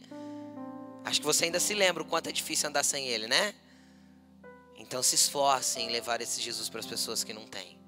Acho 1.04 1.20
que 1.20 1.26
você 1.26 1.46
ainda 1.46 1.58
se 1.58 1.74
lembra 1.74 2.02
o 2.02 2.06
quanto 2.06 2.28
é 2.28 2.32
difícil 2.32 2.68
andar 2.68 2.84
sem 2.84 3.08
ele, 3.08 3.26
né? 3.26 3.54
Então 4.76 5.02
se 5.02 5.14
esforce 5.16 5.80
em 5.80 5.90
levar 5.90 6.20
esse 6.20 6.40
Jesus 6.40 6.68
para 6.68 6.80
as 6.80 6.86
pessoas 6.86 7.24
que 7.24 7.32
não 7.32 7.46
têm. 7.46 7.79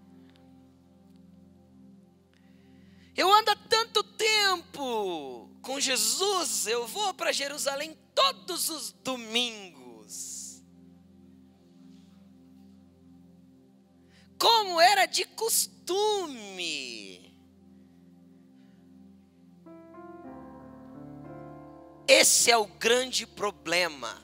Eu 3.16 3.33
ando 3.33 3.50
há 3.50 3.57
tanto 3.57 4.02
tempo 4.02 5.50
com 5.61 5.78
Jesus, 5.78 6.66
eu 6.66 6.87
vou 6.87 7.12
para 7.14 7.31
Jerusalém 7.31 7.97
todos 8.14 8.69
os 8.71 8.92
domingos. 8.92 10.62
Como 14.38 14.81
era 14.81 15.07
de 15.07 15.25
costume. 15.25 17.12
Esse 22.09 22.50
é 22.50 22.57
o 22.57 22.66
grande 22.66 23.26
problema 23.26 24.21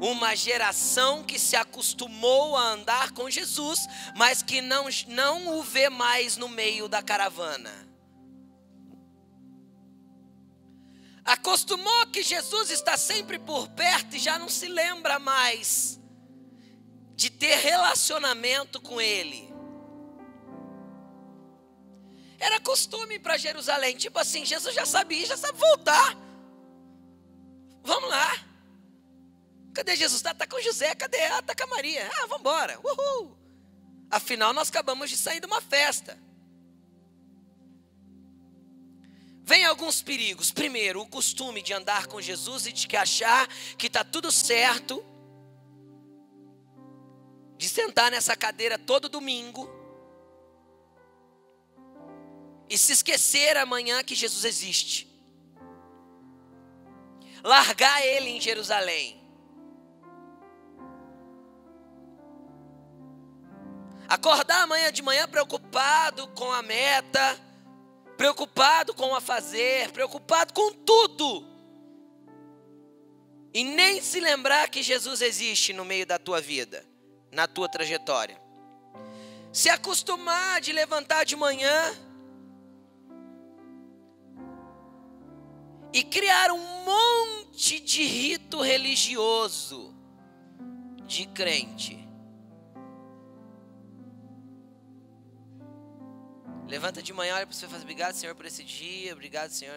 uma 0.00 0.34
geração 0.34 1.22
que 1.22 1.38
se 1.38 1.56
acostumou 1.56 2.56
a 2.56 2.72
andar 2.72 3.12
com 3.12 3.30
Jesus, 3.30 3.86
mas 4.16 4.42
que 4.42 4.60
não, 4.60 4.86
não 5.08 5.58
o 5.58 5.62
vê 5.62 5.88
mais 5.88 6.36
no 6.36 6.48
meio 6.48 6.88
da 6.88 7.02
caravana. 7.02 7.93
Acostumou 11.24 12.06
que 12.08 12.22
Jesus 12.22 12.70
está 12.70 12.96
sempre 12.96 13.38
por 13.38 13.68
perto 13.68 14.16
e 14.16 14.18
já 14.18 14.38
não 14.38 14.48
se 14.48 14.68
lembra 14.68 15.18
mais 15.18 15.98
de 17.16 17.30
ter 17.30 17.56
relacionamento 17.56 18.80
com 18.80 19.00
Ele. 19.00 19.52
Era 22.38 22.60
costume 22.60 23.18
para 23.18 23.38
Jerusalém, 23.38 23.96
tipo 23.96 24.18
assim, 24.18 24.44
Jesus 24.44 24.74
já 24.74 24.84
sabia, 24.84 25.24
já 25.24 25.36
sabe 25.36 25.58
voltar. 25.58 26.16
Vamos 27.82 28.10
lá. 28.10 28.44
Cadê 29.72 29.96
Jesus? 29.96 30.20
Está 30.20 30.34
tá 30.34 30.46
com 30.46 30.60
José, 30.60 30.94
cadê? 30.94 31.20
Ah, 31.24 31.38
está 31.38 31.54
com 31.54 31.64
a 31.64 31.66
Maria. 31.68 32.08
Ah, 32.12 32.26
vamos 32.26 32.40
embora. 32.40 32.78
Afinal, 34.10 34.52
nós 34.52 34.68
acabamos 34.68 35.10
de 35.10 35.16
sair 35.16 35.40
de 35.40 35.46
uma 35.46 35.60
festa. 35.60 36.18
Vem 39.44 39.64
alguns 39.66 40.00
perigos. 40.00 40.50
Primeiro, 40.50 41.02
o 41.02 41.06
costume 41.06 41.60
de 41.60 41.74
andar 41.74 42.06
com 42.06 42.20
Jesus 42.20 42.66
e 42.66 42.72
de 42.72 42.88
que 42.88 42.96
achar 42.96 43.46
que 43.76 43.88
está 43.88 44.02
tudo 44.02 44.32
certo, 44.32 45.04
de 47.58 47.68
sentar 47.68 48.10
nessa 48.10 48.34
cadeira 48.34 48.78
todo 48.78 49.08
domingo 49.08 49.68
e 52.70 52.78
se 52.78 52.92
esquecer 52.92 53.58
amanhã 53.58 54.02
que 54.02 54.14
Jesus 54.14 54.44
existe. 54.44 55.06
Largar 57.42 58.02
ele 58.02 58.30
em 58.30 58.40
Jerusalém. 58.40 59.22
Acordar 64.08 64.62
amanhã 64.62 64.90
de 64.90 65.02
manhã 65.02 65.28
preocupado 65.28 66.28
com 66.28 66.50
a 66.50 66.62
meta, 66.62 67.38
preocupado 68.16 68.94
com 68.94 69.10
o 69.10 69.14
a 69.14 69.20
fazer, 69.20 69.90
preocupado 69.92 70.52
com 70.52 70.72
tudo. 70.72 71.46
E 73.52 73.62
nem 73.62 74.02
se 74.02 74.18
lembrar 74.20 74.68
que 74.68 74.82
Jesus 74.82 75.20
existe 75.22 75.72
no 75.72 75.84
meio 75.84 76.06
da 76.06 76.18
tua 76.18 76.40
vida, 76.40 76.84
na 77.30 77.46
tua 77.46 77.68
trajetória. 77.68 78.40
Se 79.52 79.68
acostumar 79.68 80.60
de 80.60 80.72
levantar 80.72 81.24
de 81.24 81.36
manhã 81.36 81.94
e 85.92 86.02
criar 86.02 86.50
um 86.50 86.84
monte 86.84 87.78
de 87.78 88.02
rito 88.02 88.60
religioso 88.60 89.94
de 91.06 91.26
crente. 91.26 92.03
Levanta 96.68 97.02
de 97.02 97.12
manhã, 97.12 97.36
olha 97.36 97.46
para 97.46 97.54
você 97.54 97.66
e 97.66 97.68
fala: 97.68 97.82
Obrigado, 97.82 98.14
Senhor, 98.14 98.34
por 98.34 98.46
esse 98.46 98.64
dia. 98.64 99.12
Obrigado, 99.12 99.50
Senhor. 99.50 99.74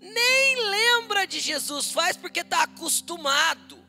Nem 0.00 0.56
lembra 0.56 1.26
de 1.26 1.40
Jesus 1.40 1.90
faz 1.90 2.16
porque 2.16 2.40
está 2.40 2.64
acostumado. 2.64 3.82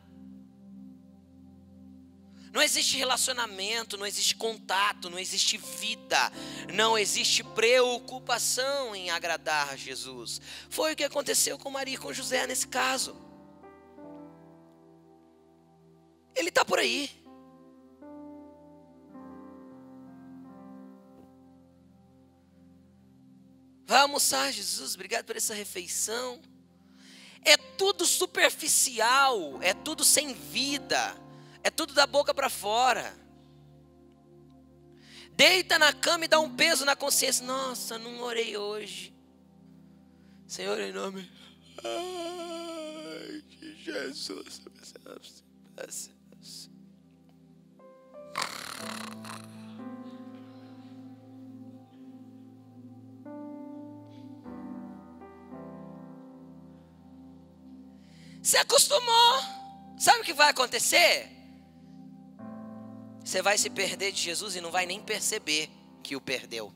Não 2.54 2.62
existe 2.62 2.96
relacionamento, 2.96 3.98
não 3.98 4.06
existe 4.06 4.34
contato, 4.34 5.10
não 5.10 5.20
existe 5.20 5.58
vida, 5.58 6.32
não 6.74 6.98
existe 6.98 7.44
preocupação 7.44 8.96
em 8.96 9.10
agradar 9.10 9.72
a 9.72 9.75
Jesus. 9.75 10.39
Foi 10.70 10.94
o 10.94 10.96
que 10.96 11.04
aconteceu 11.04 11.58
com 11.58 11.70
Maria 11.70 11.96
e 11.96 11.98
com 11.98 12.13
José 12.13 12.48
nesse 12.48 12.65
caso. 12.65 13.13
Ele 16.34 16.48
está 16.48 16.63
por 16.63 16.80
aí. 16.80 17.25
Vai 23.95 24.01
almoçar, 24.01 24.51
Jesus, 24.51 24.93
obrigado 24.93 25.23
por 25.23 25.37
essa 25.37 25.53
refeição. 25.53 26.41
É 27.41 27.55
tudo 27.55 28.05
superficial, 28.05 29.57
é 29.61 29.73
tudo 29.73 30.03
sem 30.03 30.33
vida. 30.33 31.15
É 31.63 31.69
tudo 31.69 31.93
da 31.93 32.05
boca 32.05 32.33
para 32.33 32.49
fora. 32.49 33.17
Deita 35.31 35.79
na 35.79 35.93
cama 35.93 36.25
e 36.25 36.27
dá 36.27 36.41
um 36.41 36.53
peso 36.53 36.83
na 36.83 36.93
consciência. 36.93 37.45
Nossa, 37.45 37.97
não 37.97 38.19
orei 38.19 38.57
hoje. 38.57 39.13
Senhor, 40.45 40.77
em 40.81 40.91
nome 40.91 41.31
Ai, 41.81 43.41
de 43.47 43.81
Jesus. 43.81 44.61
Se 58.45 58.57
acostumou. 58.57 59.41
Sabe 59.97 60.19
o 60.19 60.23
que 60.23 60.31
vai 60.31 60.51
acontecer? 60.51 61.31
Você 63.23 63.41
vai 63.41 63.57
se 63.57 63.71
perder 63.71 64.11
de 64.11 64.21
Jesus 64.21 64.55
e 64.55 64.61
não 64.61 64.69
vai 64.69 64.85
nem 64.85 65.01
perceber 65.01 65.67
que 66.03 66.15
o 66.15 66.21
perdeu. 66.21 66.71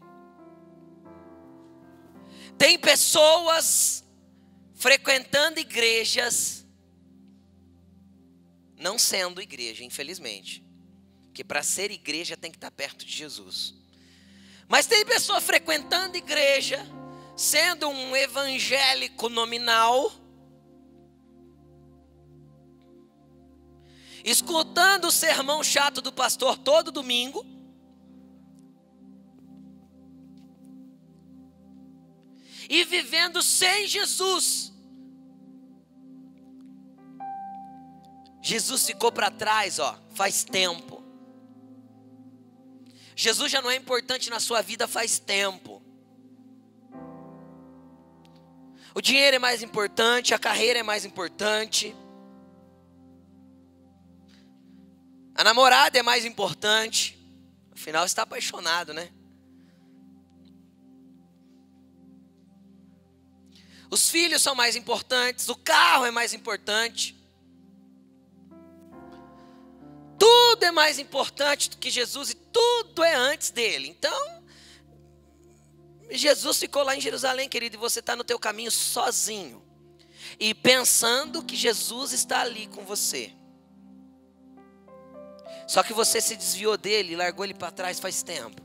Tem 2.57 2.79
pessoas 2.79 4.03
frequentando 4.73 5.59
igrejas, 5.59 6.65
não 8.75 8.97
sendo 8.97 9.39
igreja, 9.39 9.83
infelizmente. 9.83 10.65
Que 11.35 11.43
para 11.43 11.61
ser 11.61 11.91
igreja 11.91 12.35
tem 12.35 12.49
que 12.49 12.57
estar 12.57 12.71
perto 12.71 13.05
de 13.05 13.15
Jesus. 13.15 13.75
Mas 14.67 14.87
tem 14.87 15.05
pessoa 15.05 15.39
frequentando 15.39 16.17
igreja, 16.17 16.83
sendo 17.37 17.87
um 17.89 18.15
evangélico 18.15 19.29
nominal, 19.29 20.11
escutando 24.29 25.05
o 25.05 25.11
sermão 25.11 25.63
chato 25.63 26.01
do 26.01 26.11
pastor 26.11 26.57
todo 26.57 26.91
domingo, 26.91 27.45
e 32.69 32.83
vivendo 32.83 33.41
sem 33.41 33.87
Jesus. 33.87 34.71
Jesus 38.41 38.85
ficou 38.85 39.11
para 39.11 39.31
trás, 39.31 39.79
ó, 39.79 39.97
faz 40.13 40.43
tempo. 40.43 41.03
Jesus 43.15 43.51
já 43.51 43.61
não 43.61 43.71
é 43.71 43.75
importante 43.75 44.29
na 44.29 44.39
sua 44.39 44.61
vida 44.61 44.87
faz 44.87 45.19
tempo. 45.19 45.81
O 48.93 49.01
dinheiro 49.01 49.35
é 49.35 49.39
mais 49.39 49.61
importante, 49.61 50.33
a 50.33 50.39
carreira 50.39 50.79
é 50.79 50.83
mais 50.83 51.03
importante. 51.05 51.95
A 55.39 55.43
namorada 55.45 55.97
é 55.97 56.03
mais 56.03 56.25
importante. 56.25 57.17
Afinal, 57.71 58.05
está 58.05 58.23
apaixonado, 58.23 58.93
né? 58.93 59.09
Os 63.89 64.09
filhos 64.09 64.41
são 64.41 64.53
mais 64.53 64.75
importantes, 64.75 65.47
o 65.47 65.55
carro 65.55 66.05
é 66.05 66.11
mais 66.11 66.33
importante. 66.33 67.15
Tudo 70.19 70.61
é 70.61 70.71
mais 70.71 70.99
importante 70.99 71.69
do 71.69 71.77
que 71.77 71.89
Jesus 71.89 72.31
e 72.31 72.35
tudo 72.35 73.01
é 73.01 73.15
antes 73.15 73.49
dele. 73.49 73.87
Então, 73.87 74.43
Jesus 76.11 76.59
ficou 76.59 76.83
lá 76.83 76.97
em 76.97 76.99
Jerusalém, 76.99 77.47
querido, 77.47 77.77
e 77.77 77.79
você 77.79 78.01
está 78.01 78.13
no 78.13 78.25
teu 78.25 78.37
caminho 78.37 78.71
sozinho. 78.71 79.65
E 80.37 80.53
pensando 80.53 81.41
que 81.45 81.55
Jesus 81.55 82.11
está 82.11 82.41
ali 82.41 82.67
com 82.67 82.83
você. 82.83 83.38
Só 85.69 85.83
que 85.83 85.93
você 85.93 86.19
se 86.19 86.35
desviou 86.35 86.75
dele, 86.75 87.15
largou 87.15 87.45
ele 87.45 87.53
para 87.53 87.69
trás 87.69 87.99
faz 87.99 88.23
tempo. 88.23 88.59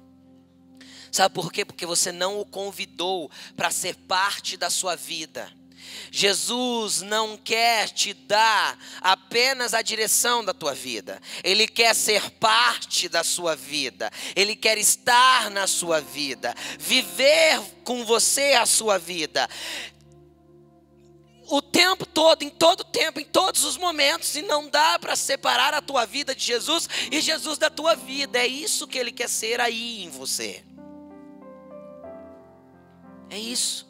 Sabe 1.12 1.34
por 1.34 1.52
quê? 1.52 1.62
Porque 1.62 1.84
você 1.84 2.10
não 2.10 2.40
o 2.40 2.46
convidou 2.46 3.30
para 3.54 3.70
ser 3.70 3.94
parte 3.94 4.56
da 4.56 4.70
sua 4.70 4.96
vida. 4.96 5.52
Jesus 6.10 7.02
não 7.02 7.36
quer 7.36 7.90
te 7.90 8.14
dar 8.14 8.78
apenas 9.02 9.74
a 9.74 9.82
direção 9.82 10.42
da 10.42 10.54
tua 10.54 10.72
vida, 10.74 11.20
Ele 11.44 11.68
quer 11.68 11.94
ser 11.94 12.30
parte 12.30 13.06
da 13.06 13.22
sua 13.22 13.54
vida, 13.54 14.10
Ele 14.34 14.56
quer 14.56 14.78
estar 14.78 15.50
na 15.50 15.66
sua 15.66 16.00
vida, 16.00 16.54
viver 16.78 17.60
com 17.84 18.02
você 18.06 18.54
a 18.54 18.64
sua 18.64 18.96
vida 18.96 19.46
o 21.48 21.60
tempo 21.60 22.06
todo, 22.06 22.42
em 22.42 22.50
todo 22.50 22.84
tempo, 22.84 23.20
em 23.20 23.24
todos 23.24 23.64
os 23.64 23.76
momentos, 23.76 24.34
e 24.34 24.42
não 24.42 24.68
dá 24.68 24.98
para 24.98 25.16
separar 25.16 25.74
a 25.74 25.82
tua 25.82 26.06
vida 26.06 26.34
de 26.34 26.44
Jesus 26.44 26.88
e 27.10 27.20
Jesus 27.20 27.58
da 27.58 27.70
tua 27.70 27.94
vida. 27.94 28.38
É 28.38 28.46
isso 28.46 28.86
que 28.86 28.98
Ele 28.98 29.12
quer 29.12 29.28
ser 29.28 29.60
aí 29.60 30.02
em 30.02 30.08
você. 30.08 30.64
É 33.30 33.38
isso. 33.38 33.86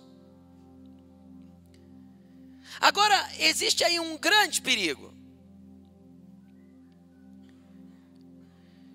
Agora, 2.80 3.28
existe 3.38 3.84
aí 3.84 4.00
um 4.00 4.18
grande 4.18 4.60
perigo. 4.60 5.14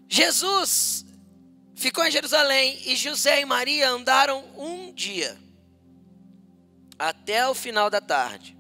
Jesus 0.08 1.06
ficou 1.76 2.04
em 2.06 2.12
Jerusalém 2.12 2.82
e 2.86 2.96
José 2.96 3.42
e 3.42 3.46
Maria 3.46 3.90
andaram 3.90 4.44
um 4.58 4.92
dia 4.92 5.38
até 7.00 7.48
o 7.48 7.56
final 7.56 7.90
da 7.90 8.02
tarde. 8.02 8.58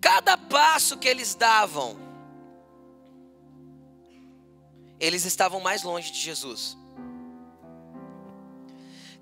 Cada 0.00 0.36
passo 0.36 0.98
que 0.98 1.08
eles 1.08 1.34
davam, 1.34 1.96
eles 4.98 5.24
estavam 5.24 5.60
mais 5.60 5.82
longe 5.84 6.10
de 6.10 6.20
Jesus. 6.20 6.76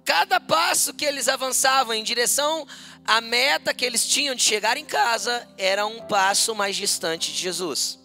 Cada 0.05 0.41
passo 0.41 0.95
que 0.95 1.05
eles 1.05 1.29
avançavam 1.29 1.95
em 1.95 2.03
direção 2.03 2.67
à 3.05 3.21
meta 3.21 3.73
que 3.73 3.85
eles 3.85 4.05
tinham 4.07 4.35
de 4.35 4.43
chegar 4.43 4.77
em 4.77 4.85
casa 4.85 5.49
era 5.57 5.87
um 5.87 6.01
passo 6.07 6.55
mais 6.55 6.75
distante 6.75 7.33
de 7.33 7.39
Jesus. 7.39 8.01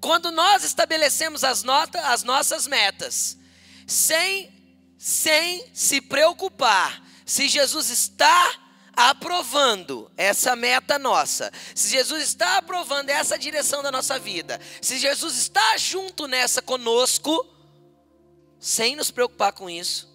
Quando 0.00 0.30
nós 0.30 0.62
estabelecemos 0.62 1.42
as, 1.42 1.62
notas, 1.62 2.04
as 2.04 2.22
nossas 2.22 2.66
metas, 2.66 3.38
sem, 3.86 4.52
sem 4.98 5.64
se 5.72 6.00
preocupar 6.00 7.02
se 7.24 7.48
Jesus 7.48 7.90
está 7.90 8.60
aprovando 8.96 10.10
essa 10.16 10.54
meta 10.54 10.98
nossa, 10.98 11.50
se 11.74 11.90
Jesus 11.90 12.22
está 12.22 12.58
aprovando 12.58 13.10
essa 13.10 13.38
direção 13.38 13.82
da 13.82 13.90
nossa 13.90 14.18
vida, 14.18 14.60
se 14.80 14.98
Jesus 14.98 15.36
está 15.36 15.76
junto 15.76 16.26
nessa 16.26 16.62
conosco, 16.62 17.46
sem 18.58 18.94
nos 18.94 19.10
preocupar 19.10 19.52
com 19.52 19.68
isso, 19.68 20.12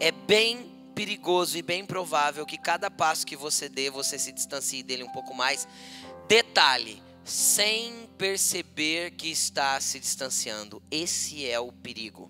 é 0.00 0.10
bem 0.10 0.70
perigoso 0.94 1.56
e 1.56 1.62
bem 1.62 1.84
provável 1.84 2.44
que 2.44 2.58
cada 2.58 2.90
passo 2.90 3.26
que 3.26 3.36
você 3.36 3.68
dê, 3.68 3.90
você 3.90 4.18
se 4.18 4.32
distancie 4.32 4.82
dele 4.82 5.04
um 5.04 5.12
pouco 5.12 5.34
mais. 5.34 5.68
Detalhe, 6.26 7.02
sem 7.24 8.08
perceber 8.18 9.12
que 9.12 9.28
está 9.28 9.80
se 9.80 10.00
distanciando. 10.00 10.82
Esse 10.90 11.46
é 11.48 11.60
o 11.60 11.70
perigo. 11.70 12.29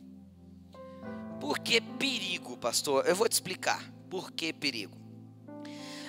Por 1.40 1.58
que 1.58 1.80
perigo, 1.80 2.56
pastor? 2.58 3.08
Eu 3.08 3.16
vou 3.16 3.28
te 3.28 3.32
explicar. 3.32 3.82
Por 4.10 4.30
que 4.30 4.52
perigo? 4.52 4.96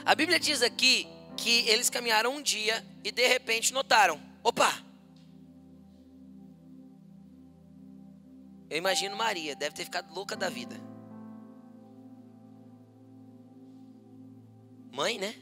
A 0.05 0.13
Bíblia 0.13 0.39
diz 0.39 0.61
aqui 0.61 1.07
que 1.37 1.67
eles 1.69 1.89
caminharam 1.89 2.35
um 2.35 2.41
dia 2.41 2.85
e 3.03 3.11
de 3.11 3.25
repente 3.27 3.71
notaram: 3.71 4.21
opa! 4.43 4.83
Eu 8.69 8.77
imagino 8.77 9.15
Maria, 9.15 9.55
deve 9.55 9.75
ter 9.75 9.85
ficado 9.85 10.13
louca 10.13 10.35
da 10.35 10.49
vida. 10.49 10.75
Mãe, 14.91 15.17
né? 15.17 15.35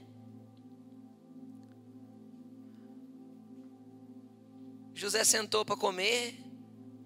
José 4.93 5.23
sentou 5.23 5.63
para 5.63 5.78
comer, 5.78 6.38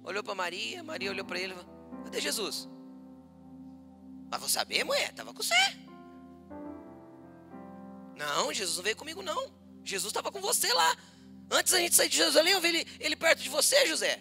olhou 0.03 0.23
para 0.23 0.33
Maria, 0.33 0.83
Maria 0.83 1.11
olhou 1.11 1.25
para 1.25 1.39
ele, 1.39 1.53
cadê 2.05 2.19
Jesus? 2.19 2.72
Mas 4.33 4.39
vou 4.39 4.49
saber, 4.49 4.83
mulher, 4.83 5.11
estava 5.11 5.31
com 5.31 5.43
você. 5.43 5.53
Não, 8.15 8.51
Jesus 8.51 8.77
não 8.77 8.83
veio 8.83 8.95
comigo, 8.95 9.21
não. 9.21 9.53
Jesus 9.83 10.09
estava 10.09 10.31
com 10.31 10.41
você 10.41 10.73
lá. 10.73 10.97
Antes 11.51 11.71
a 11.71 11.77
gente 11.77 11.93
sair 11.93 12.09
de 12.09 12.17
Jerusalém, 12.17 12.51
eu 12.51 12.59
vi 12.59 12.69
ele, 12.69 12.87
ele 12.99 13.15
perto 13.15 13.43
de 13.43 13.49
você, 13.49 13.85
José. 13.85 14.19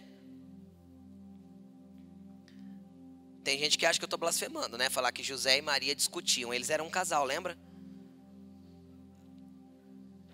Tem 3.42 3.59
gente 3.59 3.79
que 3.79 3.87
acha 3.87 3.98
que 3.98 4.05
eu 4.05 4.07
estou 4.07 4.18
blasfemando, 4.18 4.77
né? 4.77 4.90
Falar 4.90 5.12
que 5.12 5.22
José 5.22 5.57
e 5.57 5.62
Maria 5.62 5.96
discutiam. 5.96 6.53
Eles 6.53 6.68
eram 6.68 6.88
um 6.88 6.90
casal, 6.90 7.25
lembra? 7.25 7.57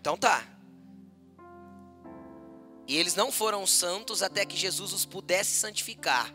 Então 0.01 0.17
tá. 0.17 0.45
E 2.89 2.97
eles 2.97 3.15
não 3.15 3.31
foram 3.31 3.65
santos 3.65 4.25
até 4.25 4.45
que 4.45 4.57
Jesus 4.57 4.93
os 4.93 5.07
pudesse 5.07 5.53
santificar. 5.53 6.35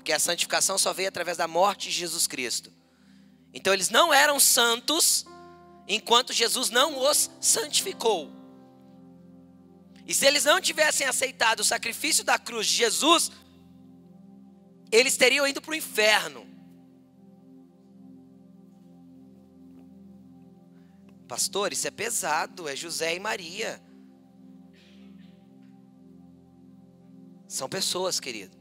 Porque 0.00 0.14
a 0.14 0.18
santificação 0.18 0.78
só 0.78 0.94
veio 0.94 1.10
através 1.10 1.36
da 1.36 1.46
morte 1.46 1.90
de 1.90 1.94
Jesus 1.94 2.26
Cristo. 2.26 2.72
Então 3.52 3.70
eles 3.70 3.90
não 3.90 4.14
eram 4.14 4.40
santos 4.40 5.26
enquanto 5.86 6.32
Jesus 6.32 6.70
não 6.70 6.98
os 6.98 7.30
santificou. 7.38 8.32
E 10.06 10.14
se 10.14 10.24
eles 10.24 10.46
não 10.46 10.58
tivessem 10.58 11.06
aceitado 11.06 11.60
o 11.60 11.64
sacrifício 11.64 12.24
da 12.24 12.38
cruz 12.38 12.66
de 12.66 12.76
Jesus, 12.76 13.30
eles 14.90 15.18
teriam 15.18 15.46
ido 15.46 15.60
para 15.60 15.72
o 15.72 15.74
inferno. 15.74 16.48
Pastor, 21.28 21.74
isso 21.74 21.86
é 21.86 21.90
pesado, 21.90 22.66
é 22.66 22.74
José 22.74 23.14
e 23.14 23.20
Maria. 23.20 23.82
São 27.46 27.68
pessoas, 27.68 28.18
querido. 28.18 28.59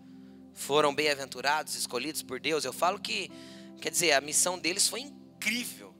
Foram 0.59 0.93
bem-aventurados, 0.93 1.73
escolhidos 1.73 2.21
por 2.21 2.37
Deus. 2.37 2.65
Eu 2.65 2.73
falo 2.73 2.99
que, 2.99 3.31
quer 3.79 3.89
dizer, 3.89 4.11
a 4.11 4.19
missão 4.19 4.59
deles 4.59 4.89
foi 4.89 4.99
incrível. 4.99 5.95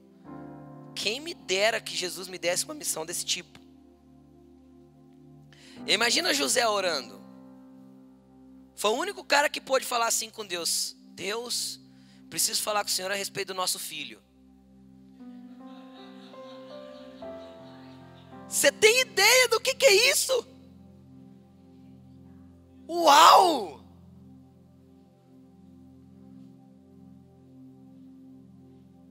Quem 0.94 1.18
me 1.18 1.32
dera 1.32 1.80
que 1.80 1.96
Jesus 1.96 2.28
me 2.28 2.38
desse 2.38 2.66
uma 2.66 2.74
missão 2.74 3.06
desse 3.06 3.24
tipo. 3.24 3.58
Imagina 5.86 6.34
José 6.34 6.68
orando. 6.68 7.18
Foi 8.76 8.90
o 8.90 8.98
único 8.98 9.24
cara 9.24 9.48
que 9.48 9.62
pôde 9.62 9.86
falar 9.86 10.08
assim 10.08 10.28
com 10.28 10.46
Deus: 10.46 10.94
Deus, 11.14 11.80
preciso 12.28 12.62
falar 12.62 12.84
com 12.84 12.90
o 12.90 12.92
Senhor 12.92 13.10
a 13.10 13.14
respeito 13.14 13.48
do 13.48 13.54
nosso 13.54 13.78
filho. 13.78 14.22
Você 18.46 18.70
tem 18.70 19.00
ideia 19.00 19.48
do 19.48 19.58
que, 19.58 19.74
que 19.74 19.86
é 19.86 20.10
isso? 20.10 20.46
Uau! 22.86 23.79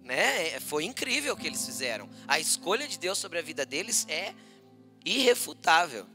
Né? 0.09 0.59
Foi 0.61 0.85
incrível 0.85 1.35
o 1.35 1.37
que 1.37 1.45
eles 1.45 1.63
fizeram. 1.63 2.09
A 2.27 2.39
escolha 2.39 2.87
de 2.87 2.97
Deus 2.97 3.19
sobre 3.19 3.37
a 3.37 3.43
vida 3.43 3.63
deles 3.63 4.07
é 4.09 4.33
irrefutável, 5.05 6.07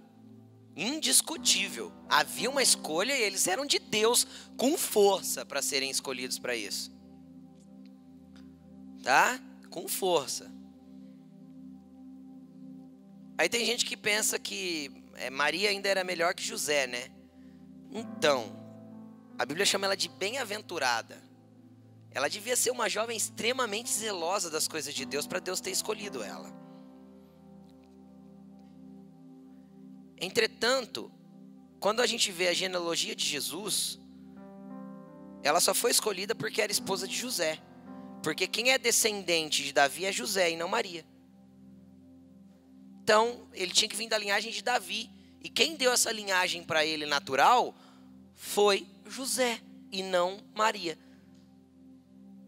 indiscutível. 0.74 1.92
Havia 2.08 2.50
uma 2.50 2.60
escolha 2.60 3.16
e 3.16 3.22
eles 3.22 3.46
eram 3.46 3.64
de 3.64 3.78
Deus 3.78 4.26
com 4.56 4.76
força 4.76 5.46
para 5.46 5.62
serem 5.62 5.90
escolhidos 5.90 6.40
para 6.40 6.56
isso. 6.56 6.92
Tá? 9.00 9.40
Com 9.70 9.86
força. 9.86 10.52
Aí 13.38 13.48
tem 13.48 13.64
gente 13.64 13.84
que 13.84 13.96
pensa 13.96 14.40
que 14.40 14.90
é, 15.14 15.30
Maria 15.30 15.70
ainda 15.70 15.88
era 15.88 16.02
melhor 16.02 16.34
que 16.34 16.42
José, 16.42 16.88
né? 16.88 17.12
Então, 17.92 18.56
a 19.38 19.46
Bíblia 19.46 19.64
chama 19.64 19.86
ela 19.86 19.96
de 19.96 20.08
bem-aventurada. 20.08 21.22
Ela 22.14 22.28
devia 22.28 22.54
ser 22.54 22.70
uma 22.70 22.88
jovem 22.88 23.16
extremamente 23.16 23.92
zelosa 23.92 24.48
das 24.48 24.68
coisas 24.68 24.94
de 24.94 25.04
Deus 25.04 25.26
para 25.26 25.40
Deus 25.40 25.60
ter 25.60 25.72
escolhido 25.72 26.22
ela. 26.22 26.48
Entretanto, 30.16 31.10
quando 31.80 32.00
a 32.00 32.06
gente 32.06 32.30
vê 32.30 32.46
a 32.48 32.54
genealogia 32.54 33.16
de 33.16 33.26
Jesus, 33.26 33.98
ela 35.42 35.60
só 35.60 35.74
foi 35.74 35.90
escolhida 35.90 36.34
porque 36.34 36.62
era 36.62 36.70
esposa 36.70 37.06
de 37.06 37.16
José. 37.16 37.58
Porque 38.22 38.46
quem 38.46 38.70
é 38.70 38.78
descendente 38.78 39.62
de 39.62 39.72
Davi 39.72 40.06
é 40.06 40.12
José 40.12 40.52
e 40.52 40.56
não 40.56 40.68
Maria. 40.68 41.04
Então, 43.02 43.46
ele 43.52 43.70
tinha 43.72 43.88
que 43.88 43.96
vir 43.96 44.08
da 44.08 44.16
linhagem 44.16 44.50
de 44.50 44.62
Davi. 44.62 45.10
E 45.42 45.48
quem 45.50 45.76
deu 45.76 45.92
essa 45.92 46.10
linhagem 46.10 46.62
para 46.62 46.86
ele 46.86 47.04
natural 47.04 47.74
foi 48.34 48.86
José 49.04 49.60
e 49.92 50.02
não 50.02 50.38
Maria. 50.54 50.98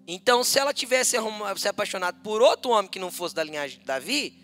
Então, 0.07 0.45
se 0.45 0.59
ela 0.59 0.73
tivesse 0.73 1.16
se 1.57 1.69
apaixonado 1.69 2.21
por 2.23 2.40
outro 2.40 2.71
homem 2.71 2.90
que 2.90 2.99
não 2.99 3.11
fosse 3.11 3.35
da 3.35 3.42
linhagem 3.42 3.81
de 3.81 3.85
Davi, 3.85 4.38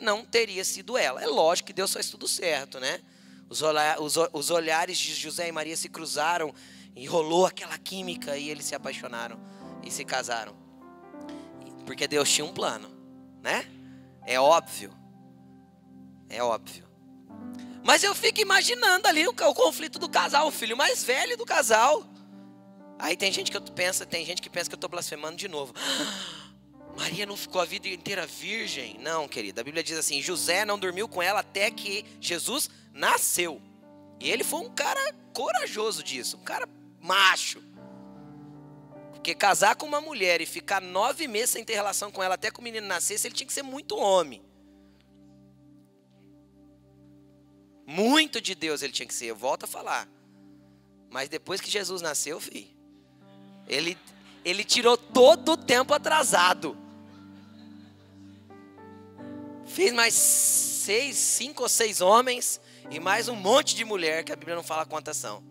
não 0.00 0.24
teria 0.24 0.64
sido 0.64 0.96
ela. 0.96 1.22
É 1.22 1.26
lógico 1.26 1.66
que 1.66 1.72
Deus 1.72 1.92
faz 1.92 2.08
tudo 2.08 2.26
certo, 2.26 2.80
né? 2.80 3.00
Os, 3.48 3.62
olhar, 3.62 4.00
os, 4.00 4.16
os 4.32 4.50
olhares 4.50 4.98
de 4.98 5.14
José 5.14 5.48
e 5.48 5.52
Maria 5.52 5.76
se 5.76 5.88
cruzaram 5.88 6.54
e 6.94 7.06
rolou 7.06 7.46
aquela 7.46 7.76
química 7.78 8.36
e 8.36 8.48
eles 8.48 8.64
se 8.64 8.74
apaixonaram 8.74 9.38
e 9.84 9.90
se 9.90 10.04
casaram. 10.04 10.56
Porque 11.84 12.08
Deus 12.08 12.30
tinha 12.30 12.44
um 12.44 12.52
plano, 12.52 12.90
né? 13.42 13.64
É 14.26 14.40
óbvio. 14.40 14.92
É 16.28 16.42
óbvio. 16.42 16.84
Mas 17.84 18.02
eu 18.02 18.14
fico 18.14 18.40
imaginando 18.40 19.06
ali 19.06 19.26
o, 19.28 19.30
o, 19.30 19.54
conflito 19.54 19.98
do 19.98 20.08
casal, 20.08 20.48
o 20.48 20.50
filho 20.50 20.76
mais 20.76 21.04
velho 21.04 21.36
do 21.36 21.44
casal. 21.44 22.04
Aí 22.98 23.16
tem 23.16 23.30
gente 23.30 23.50
que 23.50 23.60
pensa, 23.72 24.06
tem 24.06 24.24
gente 24.24 24.40
que 24.40 24.48
pensa 24.48 24.70
que 24.70 24.74
eu 24.74 24.78
estou 24.78 24.90
blasfemando 24.90 25.36
de 25.36 25.48
novo. 25.48 25.74
Maria 26.96 27.26
não 27.26 27.36
ficou 27.36 27.60
a 27.60 27.64
vida 27.66 27.88
inteira 27.88 28.26
virgem? 28.26 28.98
Não, 29.00 29.28
querida. 29.28 29.60
A 29.60 29.64
Bíblia 29.64 29.82
diz 29.82 29.98
assim: 29.98 30.22
José 30.22 30.64
não 30.64 30.78
dormiu 30.78 31.06
com 31.06 31.22
ela 31.22 31.40
até 31.40 31.70
que 31.70 32.06
Jesus 32.20 32.70
nasceu. 32.92 33.60
E 34.18 34.30
ele 34.30 34.42
foi 34.42 34.60
um 34.60 34.70
cara 34.70 35.14
corajoso 35.34 36.02
disso, 36.02 36.38
um 36.38 36.44
cara 36.44 36.66
macho. 37.00 37.62
Porque 39.12 39.34
casar 39.34 39.76
com 39.76 39.84
uma 39.84 40.00
mulher 40.00 40.40
e 40.40 40.46
ficar 40.46 40.80
nove 40.80 41.28
meses 41.28 41.50
sem 41.50 41.64
ter 41.64 41.74
relação 41.74 42.10
com 42.10 42.22
ela 42.22 42.36
até 42.36 42.50
que 42.50 42.60
o 42.60 42.62
menino 42.62 42.86
nascesse, 42.86 43.26
ele 43.26 43.34
tinha 43.34 43.46
que 43.46 43.52
ser 43.52 43.62
muito 43.62 43.96
homem. 43.96 44.42
Muito 47.86 48.40
de 48.40 48.54
Deus 48.54 48.82
ele 48.82 48.92
tinha 48.92 49.06
que 49.06 49.14
ser, 49.14 49.26
eu 49.26 49.36
volto 49.36 49.64
a 49.64 49.66
falar. 49.66 50.08
Mas 51.10 51.28
depois 51.28 51.60
que 51.60 51.70
Jesus 51.70 52.00
nasceu, 52.00 52.40
filho, 52.40 52.75
ele, 53.66 53.98
ele 54.44 54.64
tirou 54.64 54.96
todo 54.96 55.52
o 55.52 55.56
tempo 55.56 55.92
atrasado. 55.92 56.76
Fez 59.66 59.92
mais 59.92 60.14
seis, 60.14 61.16
cinco 61.16 61.64
ou 61.64 61.68
seis 61.68 62.00
homens 62.00 62.60
e 62.90 63.00
mais 63.00 63.28
um 63.28 63.34
monte 63.34 63.74
de 63.74 63.84
mulher, 63.84 64.24
que 64.24 64.32
a 64.32 64.36
Bíblia 64.36 64.56
não 64.56 64.62
fala 64.62 64.86
quantas 64.86 65.16
são. 65.16 65.42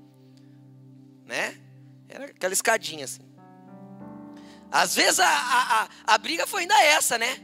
Né? 1.26 1.60
Era 2.08 2.26
aquela 2.26 2.54
escadinha 2.54 3.06
assim. 3.06 3.22
Às 4.72 4.96
vezes 4.96 5.20
a, 5.20 5.28
a, 5.28 5.84
a, 5.84 5.90
a 6.08 6.18
briga 6.18 6.48
foi 6.48 6.62
ainda 6.62 6.82
essa, 6.84 7.18
né? 7.18 7.40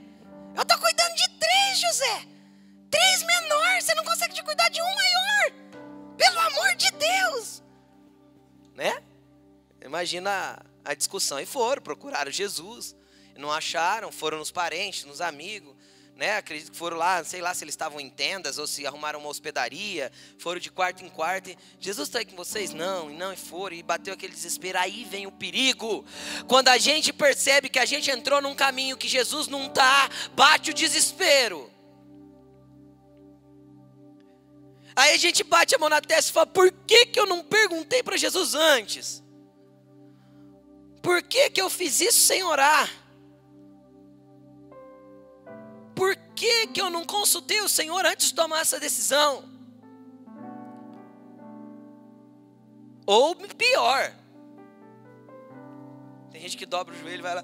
Eu 0.55 0.65
tô 0.65 0.77
cuidando 0.77 1.15
de 1.15 1.29
três, 1.29 1.79
José. 1.79 2.27
Três 2.89 3.23
menores, 3.23 3.85
você 3.85 3.95
não 3.95 4.03
consegue 4.03 4.33
te 4.33 4.43
cuidar 4.43 4.69
de 4.69 4.81
um 4.81 4.95
maior. 4.95 5.51
Pelo 6.17 6.39
amor 6.39 6.75
de 6.75 6.91
Deus. 6.91 7.63
Né? 8.75 9.01
Imagina 9.83 10.63
a, 10.85 10.93
discussão. 10.93 11.39
E 11.39 11.45
foram, 11.45 11.81
procuraram 11.81 12.31
Jesus. 12.31 12.95
Não 13.37 13.51
acharam, 13.51 14.11
foram 14.11 14.37
nos 14.37 14.51
parentes, 14.51 15.05
nos 15.05 15.21
amigos. 15.21 15.73
Né? 16.15 16.37
Acredito 16.37 16.71
que 16.71 16.77
foram 16.77 16.97
lá, 16.97 17.23
sei 17.23 17.41
lá 17.41 17.53
se 17.53 17.63
eles 17.63 17.73
estavam 17.73 17.99
em 17.99 18.09
tendas 18.09 18.59
ou 18.59 18.67
se 18.67 18.85
arrumaram 18.85 19.19
uma 19.19 19.29
hospedaria, 19.29 20.11
foram 20.37 20.59
de 20.59 20.69
quarto 20.69 21.03
em 21.03 21.09
quarto. 21.09 21.49
E, 21.49 21.57
Jesus 21.79 22.09
está 22.09 22.19
aí 22.19 22.25
com 22.25 22.35
vocês? 22.35 22.73
Não, 22.73 23.09
e 23.09 23.15
não, 23.15 23.33
e 23.33 23.37
foram, 23.37 23.75
e 23.75 23.81
bateu 23.81 24.13
aquele 24.13 24.33
desespero. 24.33 24.77
Aí 24.77 25.03
vem 25.05 25.25
o 25.25 25.31
perigo. 25.31 26.05
Quando 26.47 26.67
a 26.67 26.77
gente 26.77 27.11
percebe 27.11 27.69
que 27.69 27.79
a 27.79 27.85
gente 27.85 28.11
entrou 28.11 28.41
num 28.41 28.53
caminho 28.53 28.97
que 28.97 29.07
Jesus 29.07 29.47
não 29.47 29.65
está, 29.67 30.09
bate 30.33 30.69
o 30.69 30.73
desespero. 30.73 31.71
Aí 34.95 35.15
a 35.15 35.17
gente 35.17 35.43
bate 35.43 35.73
a 35.73 35.79
mão 35.79 35.89
na 35.89 36.01
testa 36.01 36.29
e 36.29 36.33
fala: 36.33 36.47
por 36.47 36.71
que, 36.85 37.07
que 37.07 37.19
eu 37.19 37.25
não 37.25 37.43
perguntei 37.43 38.03
para 38.03 38.17
Jesus 38.17 38.53
antes? 38.53 39.23
Por 41.01 41.21
que, 41.23 41.49
que 41.49 41.61
eu 41.61 41.69
fiz 41.69 41.99
isso 41.99 42.19
sem 42.19 42.43
orar? 42.43 42.89
Por 45.95 46.15
que, 46.35 46.67
que 46.67 46.81
eu 46.81 46.89
não 46.89 47.05
consultei 47.05 47.61
o 47.61 47.69
Senhor 47.69 48.05
antes 48.05 48.29
de 48.29 48.35
tomar 48.35 48.61
essa 48.61 48.79
decisão? 48.79 49.49
Ou 53.05 53.35
pior, 53.35 54.15
tem 56.31 56.41
gente 56.41 56.55
que 56.55 56.65
dobra 56.65 56.93
o 56.93 56.97
joelho 56.97 57.19
e 57.19 57.21
vai 57.21 57.35
lá. 57.35 57.43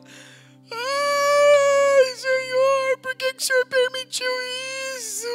Ai, 0.72 2.16
Senhor, 2.16 2.98
por 3.02 3.16
que, 3.16 3.34
que 3.34 3.42
o 3.42 3.46
Senhor 3.46 3.66
permitiu 3.66 4.32
isso? 4.98 5.28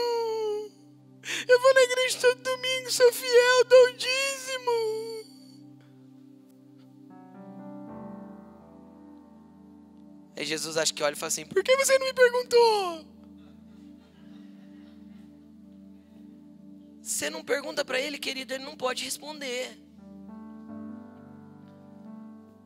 Eu 1.47 1.61
vou 1.61 1.75
na 1.75 1.83
igreja 1.83 2.19
todo 2.21 2.43
domingo, 2.43 2.91
sou 2.91 3.13
fiel, 3.13 3.65
dou 3.69 3.93
dízimo. 3.93 5.12
Aí 10.37 10.45
Jesus 10.45 10.77
acho 10.77 10.95
que 10.95 11.03
olha 11.03 11.15
e 11.15 11.17
fala 11.17 11.29
assim: 11.29 11.45
Por 11.45 11.63
que 11.63 11.77
você 11.77 11.99
não 11.99 12.07
me 12.07 12.15
perguntou? 12.15 13.07
Você 17.03 17.29
não 17.29 17.43
pergunta 17.43 17.85
para 17.85 18.01
ele, 18.01 18.19
querido, 18.19 18.55
ele 18.55 18.65
não 18.65 18.77
pode 18.77 19.05
responder. 19.05 19.77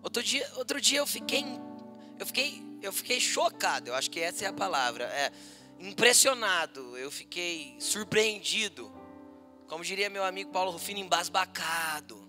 Outro 0.02 0.22
dia, 0.22 0.48
outro 0.57 0.81
dia 0.81 0.98
eu 0.98 1.07
fiquei, 1.07 1.44
eu 2.18 2.26
fiquei, 2.26 2.62
eu 2.83 2.92
fiquei 2.92 3.18
chocado. 3.18 3.88
Eu 3.88 3.94
acho 3.94 4.11
que 4.11 4.20
essa 4.20 4.44
é 4.44 4.48
a 4.48 4.52
palavra. 4.52 5.05
É 5.05 5.33
impressionado. 5.81 6.96
Eu 6.96 7.11
fiquei 7.11 7.76
surpreendido. 7.81 8.92
Como 9.66 9.83
diria 9.83 10.09
meu 10.09 10.22
amigo 10.22 10.52
Paulo 10.52 10.70
Rufino, 10.70 11.00
embasbacado. 11.00 12.26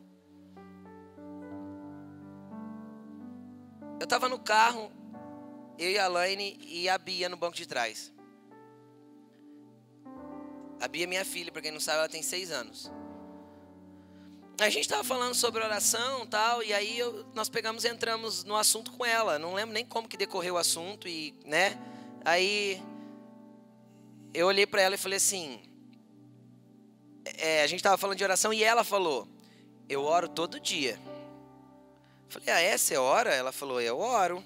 Eu 3.99 4.03
estava 4.03 4.29
no 4.29 4.39
carro, 4.39 4.91
eu 5.77 5.91
e 5.91 5.97
a 5.97 6.07
Laine 6.07 6.57
e 6.61 6.89
a 6.89 6.97
Bia 6.97 7.29
no 7.29 7.37
banco 7.37 7.55
de 7.55 7.65
trás. 7.65 8.13
A 10.79 10.87
Bia 10.87 11.03
é 11.03 11.07
minha 11.07 11.25
filha, 11.25 11.51
para 11.51 11.61
quem 11.61 11.71
não 11.71 11.79
sabe, 11.79 11.99
ela 11.99 12.09
tem 12.09 12.21
seis 12.21 12.51
anos. 12.51 12.91
A 14.59 14.69
gente 14.69 14.83
estava 14.83 15.03
falando 15.03 15.35
sobre 15.35 15.63
oração 15.63 16.25
tal, 16.25 16.63
e 16.63 16.73
aí 16.73 16.97
eu, 16.97 17.25
nós 17.35 17.47
pegamos 17.47 17.83
e 17.83 17.89
entramos 17.89 18.43
no 18.43 18.55
assunto 18.55 18.91
com 18.91 19.05
ela. 19.05 19.37
Não 19.37 19.53
lembro 19.53 19.73
nem 19.73 19.85
como 19.85 20.07
que 20.07 20.17
decorreu 20.17 20.55
o 20.55 20.57
assunto, 20.57 21.07
e, 21.07 21.35
né? 21.45 21.77
Aí 22.25 22.81
eu 24.33 24.47
olhei 24.47 24.65
para 24.65 24.81
ela 24.81 24.95
e 24.95 24.97
falei 24.97 25.17
assim: 25.17 25.61
é, 27.37 27.61
a 27.61 27.67
gente 27.67 27.79
estava 27.79 27.97
falando 27.97 28.17
de 28.17 28.23
oração 28.23 28.53
e 28.53 28.63
ela 28.63 28.83
falou: 28.83 29.27
Eu 29.87 30.03
oro 30.03 30.27
todo 30.27 30.59
dia. 30.59 30.99
Falei: 32.29 32.49
Ah, 32.49 32.59
é? 32.59 32.77
Você 32.77 32.97
ora? 32.97 33.33
Ela 33.33 33.51
falou: 33.51 33.81
Eu 33.81 33.99
oro. 33.99 34.43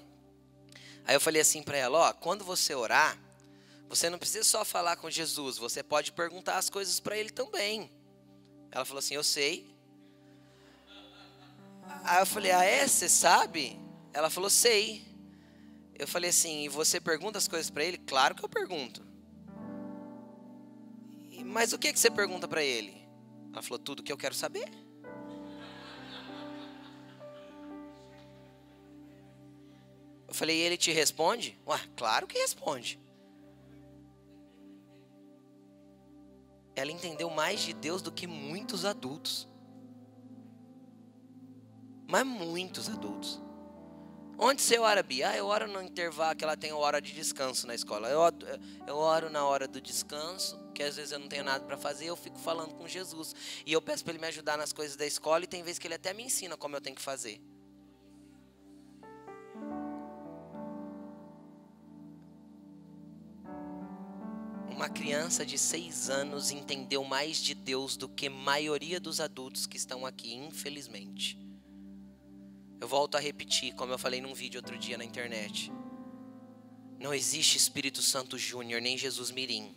Aí 1.04 1.14
eu 1.14 1.20
falei 1.20 1.42
assim 1.42 1.62
para 1.62 1.76
ela: 1.76 1.98
Ó, 1.98 2.12
quando 2.12 2.44
você 2.44 2.74
orar, 2.74 3.18
você 3.88 4.08
não 4.08 4.18
precisa 4.18 4.44
só 4.44 4.64
falar 4.64 4.96
com 4.96 5.10
Jesus, 5.10 5.58
você 5.58 5.82
pode 5.82 6.12
perguntar 6.12 6.56
as 6.56 6.70
coisas 6.70 7.00
para 7.00 7.16
ele 7.16 7.30
também. 7.30 7.90
Ela 8.70 8.84
falou 8.84 8.98
assim: 8.98 9.14
Eu 9.14 9.24
sei. 9.24 9.74
Aí 12.04 12.20
eu 12.20 12.26
falei: 12.26 12.52
Ah, 12.52 12.64
é? 12.64 12.86
Você 12.86 13.08
sabe? 13.08 13.78
Ela 14.12 14.30
falou: 14.30 14.48
Sei. 14.48 15.04
Eu 15.94 16.08
falei 16.08 16.30
assim: 16.30 16.64
E 16.64 16.68
você 16.68 17.00
pergunta 17.00 17.38
as 17.38 17.48
coisas 17.48 17.70
para 17.70 17.84
ele? 17.84 17.98
Claro 17.98 18.34
que 18.34 18.44
eu 18.44 18.48
pergunto. 18.48 19.02
Mas 21.44 21.72
o 21.74 21.78
que, 21.78 21.92
que 21.92 21.98
você 21.98 22.10
pergunta 22.10 22.48
para 22.48 22.62
ele? 22.62 23.06
Ela 23.52 23.62
falou: 23.62 23.78
Tudo 23.78 24.02
que 24.02 24.12
eu 24.12 24.16
quero 24.16 24.34
saber. 24.34 24.81
Eu 30.32 30.34
falei: 30.34 30.58
Ele 30.58 30.76
te 30.76 30.90
responde? 30.90 31.58
Ué, 31.66 31.78
claro 31.96 32.26
que 32.26 32.38
responde. 32.38 33.02
ela 36.74 36.90
entendeu 36.90 37.30
mais 37.30 37.60
de 37.60 37.72
Deus 37.72 38.02
do 38.02 38.10
que 38.10 38.26
muitos 38.26 38.84
adultos. 38.84 39.48
Mas 42.08 42.26
muitos 42.26 42.88
adultos. 42.88 43.40
Onde 44.38 44.60
você 44.60 44.78
ora, 44.78 45.02
Bia? 45.02 45.30
Ah, 45.30 45.36
eu 45.36 45.46
oro 45.46 45.68
no 45.68 45.80
intervalo, 45.82 46.34
que 46.34 46.42
ela 46.42 46.56
tem 46.56 46.72
hora 46.72 47.00
de 47.00 47.12
descanso 47.12 47.66
na 47.66 47.74
escola. 47.74 48.08
Eu, 48.08 48.20
eu 48.86 48.96
oro 48.96 49.30
na 49.30 49.44
hora 49.44 49.68
do 49.68 49.80
descanso, 49.80 50.58
que 50.74 50.82
às 50.82 50.96
vezes 50.96 51.12
eu 51.12 51.18
não 51.18 51.28
tenho 51.28 51.44
nada 51.44 51.64
para 51.64 51.76
fazer, 51.76 52.06
eu 52.06 52.16
fico 52.16 52.38
falando 52.38 52.74
com 52.74 52.88
Jesus. 52.88 53.34
E 53.64 53.72
eu 53.72 53.80
peço 53.80 54.02
para 54.02 54.12
ele 54.14 54.20
me 54.20 54.26
ajudar 54.26 54.56
nas 54.56 54.72
coisas 54.72 54.96
da 54.96 55.06
escola, 55.06 55.44
e 55.44 55.46
tem 55.46 55.62
vezes 55.62 55.78
que 55.78 55.86
ele 55.86 55.94
até 55.94 56.12
me 56.12 56.24
ensina 56.24 56.56
como 56.56 56.74
eu 56.74 56.80
tenho 56.80 56.96
que 56.96 57.02
fazer. 57.02 57.40
Uma 64.74 64.88
criança 64.88 65.44
de 65.44 65.58
seis 65.58 66.08
anos 66.08 66.50
entendeu 66.50 67.04
mais 67.04 67.36
de 67.36 67.54
Deus 67.54 67.96
do 67.96 68.08
que 68.08 68.26
a 68.26 68.30
maioria 68.30 68.98
dos 68.98 69.20
adultos 69.20 69.66
que 69.66 69.76
estão 69.76 70.06
aqui, 70.06 70.34
infelizmente. 70.34 71.38
Eu 72.80 72.88
volto 72.88 73.16
a 73.16 73.20
repetir, 73.20 73.74
como 73.74 73.92
eu 73.92 73.98
falei 73.98 74.20
num 74.20 74.34
vídeo 74.34 74.58
outro 74.58 74.76
dia 74.76 74.98
na 74.98 75.04
internet. 75.04 75.70
Não 76.98 77.12
existe 77.12 77.56
Espírito 77.56 78.00
Santo 78.00 78.38
Júnior 78.38 78.80
nem 78.80 78.96
Jesus 78.96 79.30
Mirim. 79.30 79.76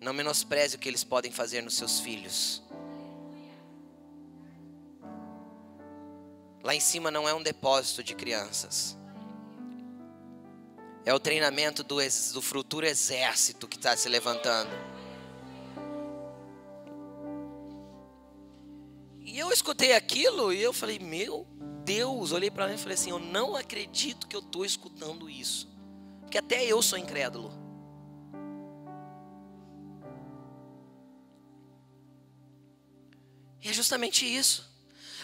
Não 0.00 0.12
menospreze 0.12 0.76
o 0.76 0.78
que 0.78 0.88
eles 0.88 1.02
podem 1.02 1.32
fazer 1.32 1.62
nos 1.62 1.74
seus 1.74 1.98
filhos. 1.98 2.62
Lá 6.62 6.74
em 6.74 6.80
cima 6.80 7.10
não 7.10 7.28
é 7.28 7.34
um 7.34 7.42
depósito 7.42 8.04
de 8.04 8.14
crianças. 8.14 8.96
É 11.06 11.14
o 11.14 11.20
treinamento 11.20 11.84
do, 11.84 11.98
do 12.32 12.42
futuro 12.42 12.84
exército 12.84 13.68
que 13.68 13.76
está 13.76 13.96
se 13.96 14.08
levantando. 14.08 14.72
E 19.20 19.38
eu 19.38 19.52
escutei 19.52 19.92
aquilo 19.92 20.52
e 20.52 20.60
eu 20.60 20.72
falei, 20.72 20.98
meu 20.98 21.46
Deus, 21.84 22.32
olhei 22.32 22.50
para 22.50 22.66
mim 22.66 22.74
e 22.74 22.78
falei 22.78 22.94
assim, 22.94 23.10
eu 23.10 23.20
não 23.20 23.54
acredito 23.54 24.26
que 24.26 24.34
eu 24.34 24.40
estou 24.40 24.64
escutando 24.64 25.30
isso. 25.30 25.68
Porque 26.22 26.38
até 26.38 26.64
eu 26.64 26.82
sou 26.82 26.98
incrédulo. 26.98 27.52
E 33.62 33.68
é 33.68 33.72
justamente 33.72 34.26
isso. 34.26 34.68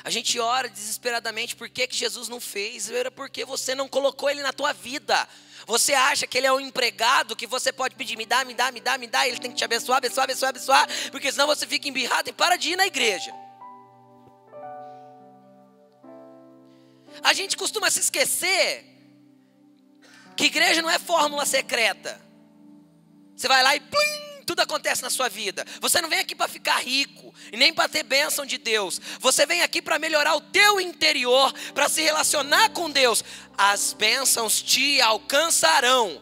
A 0.04 0.10
gente 0.10 0.38
ora 0.38 0.68
desesperadamente 0.68 1.54
por 1.54 1.68
que, 1.68 1.86
que 1.86 1.96
Jesus 1.96 2.28
não 2.28 2.40
fez, 2.40 2.90
era 2.90 3.10
porque 3.10 3.44
você 3.44 3.74
não 3.74 3.88
colocou 3.88 4.30
ele 4.30 4.42
na 4.42 4.52
tua 4.52 4.72
vida. 4.72 5.28
Você 5.66 5.94
acha 5.94 6.26
que 6.26 6.38
ele 6.38 6.46
é 6.46 6.52
um 6.52 6.60
empregado 6.60 7.36
que 7.36 7.46
você 7.46 7.72
pode 7.72 7.94
pedir, 7.94 8.16
me 8.16 8.26
dá, 8.26 8.44
me 8.44 8.54
dá, 8.54 8.70
me 8.72 8.80
dá, 8.80 8.98
me 8.98 9.06
dá, 9.06 9.26
ele 9.26 9.38
tem 9.38 9.50
que 9.50 9.56
te 9.56 9.64
abençoar, 9.64 9.98
abençoar, 9.98 10.24
abençoar, 10.24 10.50
abençoar, 10.50 10.88
porque 11.10 11.30
senão 11.30 11.46
você 11.46 11.66
fica 11.66 11.88
embirrado 11.88 12.30
e 12.30 12.32
para 12.32 12.56
de 12.56 12.70
ir 12.70 12.76
na 12.76 12.86
igreja. 12.86 13.32
A 17.22 17.32
gente 17.32 17.56
costuma 17.56 17.90
se 17.90 18.00
esquecer 18.00 18.84
que 20.36 20.46
igreja 20.46 20.82
não 20.82 20.90
é 20.90 20.98
fórmula 20.98 21.44
secreta. 21.44 22.20
Você 23.36 23.48
vai 23.48 23.62
lá 23.62 23.76
e 23.76 23.80
plim, 23.80 24.31
tudo 24.44 24.60
acontece 24.60 25.02
na 25.02 25.10
sua 25.10 25.28
vida. 25.28 25.64
Você 25.80 26.00
não 26.00 26.08
vem 26.08 26.18
aqui 26.18 26.34
para 26.34 26.48
ficar 26.48 26.78
rico 26.78 27.34
e 27.52 27.56
nem 27.56 27.72
para 27.72 27.88
ter 27.88 28.02
bênção 28.02 28.44
de 28.44 28.58
Deus. 28.58 29.00
Você 29.20 29.46
vem 29.46 29.62
aqui 29.62 29.80
para 29.80 29.98
melhorar 29.98 30.34
o 30.34 30.40
teu 30.40 30.80
interior, 30.80 31.52
para 31.74 31.88
se 31.88 32.02
relacionar 32.02 32.70
com 32.70 32.90
Deus. 32.90 33.24
As 33.56 33.92
bênçãos 33.92 34.60
te 34.60 35.00
alcançarão. 35.00 36.20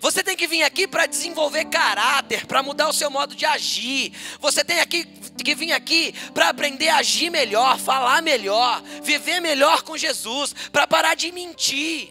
Você 0.00 0.22
tem 0.22 0.36
que 0.36 0.46
vir 0.46 0.62
aqui 0.62 0.86
para 0.86 1.06
desenvolver 1.06 1.64
caráter, 1.66 2.46
para 2.46 2.62
mudar 2.62 2.88
o 2.88 2.92
seu 2.92 3.10
modo 3.10 3.34
de 3.34 3.44
agir. 3.44 4.12
Você 4.38 4.64
tem 4.64 4.80
aqui, 4.80 5.04
que 5.04 5.54
vir 5.54 5.72
aqui 5.72 6.14
para 6.32 6.48
aprender 6.48 6.88
a 6.88 6.98
agir 6.98 7.30
melhor, 7.30 7.78
falar 7.78 8.22
melhor, 8.22 8.80
viver 9.02 9.40
melhor 9.40 9.82
com 9.82 9.96
Jesus, 9.96 10.54
para 10.70 10.86
parar 10.86 11.14
de 11.14 11.32
mentir, 11.32 12.10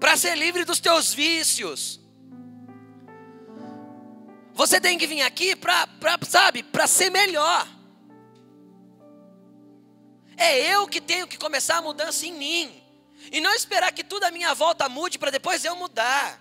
para 0.00 0.16
ser 0.16 0.36
livre 0.36 0.64
dos 0.64 0.80
teus 0.80 1.14
vícios. 1.14 2.01
Você 4.54 4.80
tem 4.80 4.98
que 4.98 5.06
vir 5.06 5.22
aqui 5.22 5.56
para, 5.56 5.88
sabe, 6.28 6.62
para 6.62 6.86
ser 6.86 7.10
melhor. 7.10 7.66
É 10.36 10.58
eu 10.74 10.86
que 10.86 11.00
tenho 11.00 11.26
que 11.26 11.38
começar 11.38 11.78
a 11.78 11.82
mudança 11.82 12.26
em 12.26 12.32
mim. 12.32 12.82
E 13.30 13.40
não 13.40 13.54
esperar 13.54 13.92
que 13.92 14.02
tudo 14.02 14.24
à 14.24 14.30
minha 14.30 14.54
volta 14.54 14.88
mude 14.88 15.18
para 15.18 15.30
depois 15.30 15.64
eu 15.64 15.76
mudar. 15.76 16.40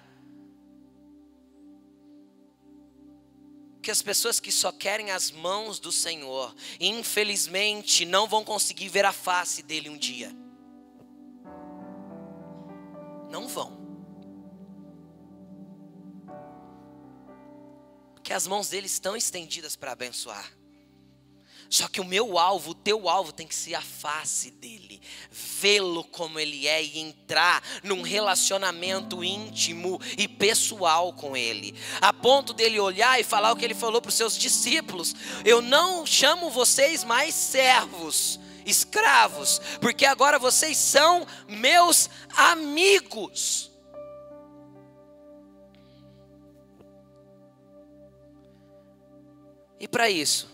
Que 3.82 3.92
as 3.92 4.02
pessoas 4.02 4.40
que 4.40 4.52
só 4.52 4.72
querem 4.72 5.12
as 5.12 5.32
mãos 5.32 5.80
do 5.80 5.92
Senhor, 5.92 6.56
infelizmente, 6.80 8.06
não 8.06 8.28
vão 8.28 8.44
conseguir 8.44 8.90
ver 8.90 9.06
a 9.06 9.14
face 9.14 9.64
dele 9.64 9.90
um 9.90 9.98
dia. 9.98 10.36
Não 13.30 13.48
vão. 13.48 13.81
Porque 18.32 18.38
as 18.38 18.48
mãos 18.48 18.70
dele 18.70 18.88
estão 18.88 19.14
estendidas 19.14 19.76
para 19.76 19.92
abençoar. 19.92 20.50
Só 21.70 21.90
que 21.90 22.00
o 22.00 22.06
meu 22.06 22.40
alvo, 22.40 22.72
o 22.72 22.74
teu 22.74 23.10
alvo 23.10 23.34
tem 23.34 23.46
que 23.46 23.54
ser 23.54 23.76
a 23.76 23.82
face 23.82 24.52
dele, 24.52 25.02
vê-lo 25.30 26.02
como 26.06 26.40
ele 26.40 26.66
é 26.66 26.82
e 26.82 27.00
entrar 27.00 27.62
num 27.84 28.02
relacionamento 28.02 29.22
íntimo 29.22 30.00
e 30.18 30.30
pessoal 30.30 31.12
com 31.12 31.36
ele, 31.36 31.76
a 32.00 32.14
ponto 32.14 32.54
dele 32.54 32.80
olhar 32.80 33.20
e 33.20 33.24
falar 33.26 33.52
o 33.52 33.58
que 33.58 33.66
ele 33.66 33.74
falou 33.76 34.02
para 34.02 34.08
os 34.08 34.16
seus 34.16 34.38
discípulos: 34.38 35.14
Eu 35.44 35.62
não 35.62 36.06
chamo 36.06 36.50
vocês 36.50 37.04
mais 37.04 37.36
servos, 37.36 38.40
escravos, 38.66 39.60
porque 39.82 40.06
agora 40.06 40.40
vocês 40.40 40.78
são 40.78 41.28
meus 41.50 42.10
amigos. 42.38 43.71
E 49.82 49.88
para 49.88 50.08
isso, 50.12 50.48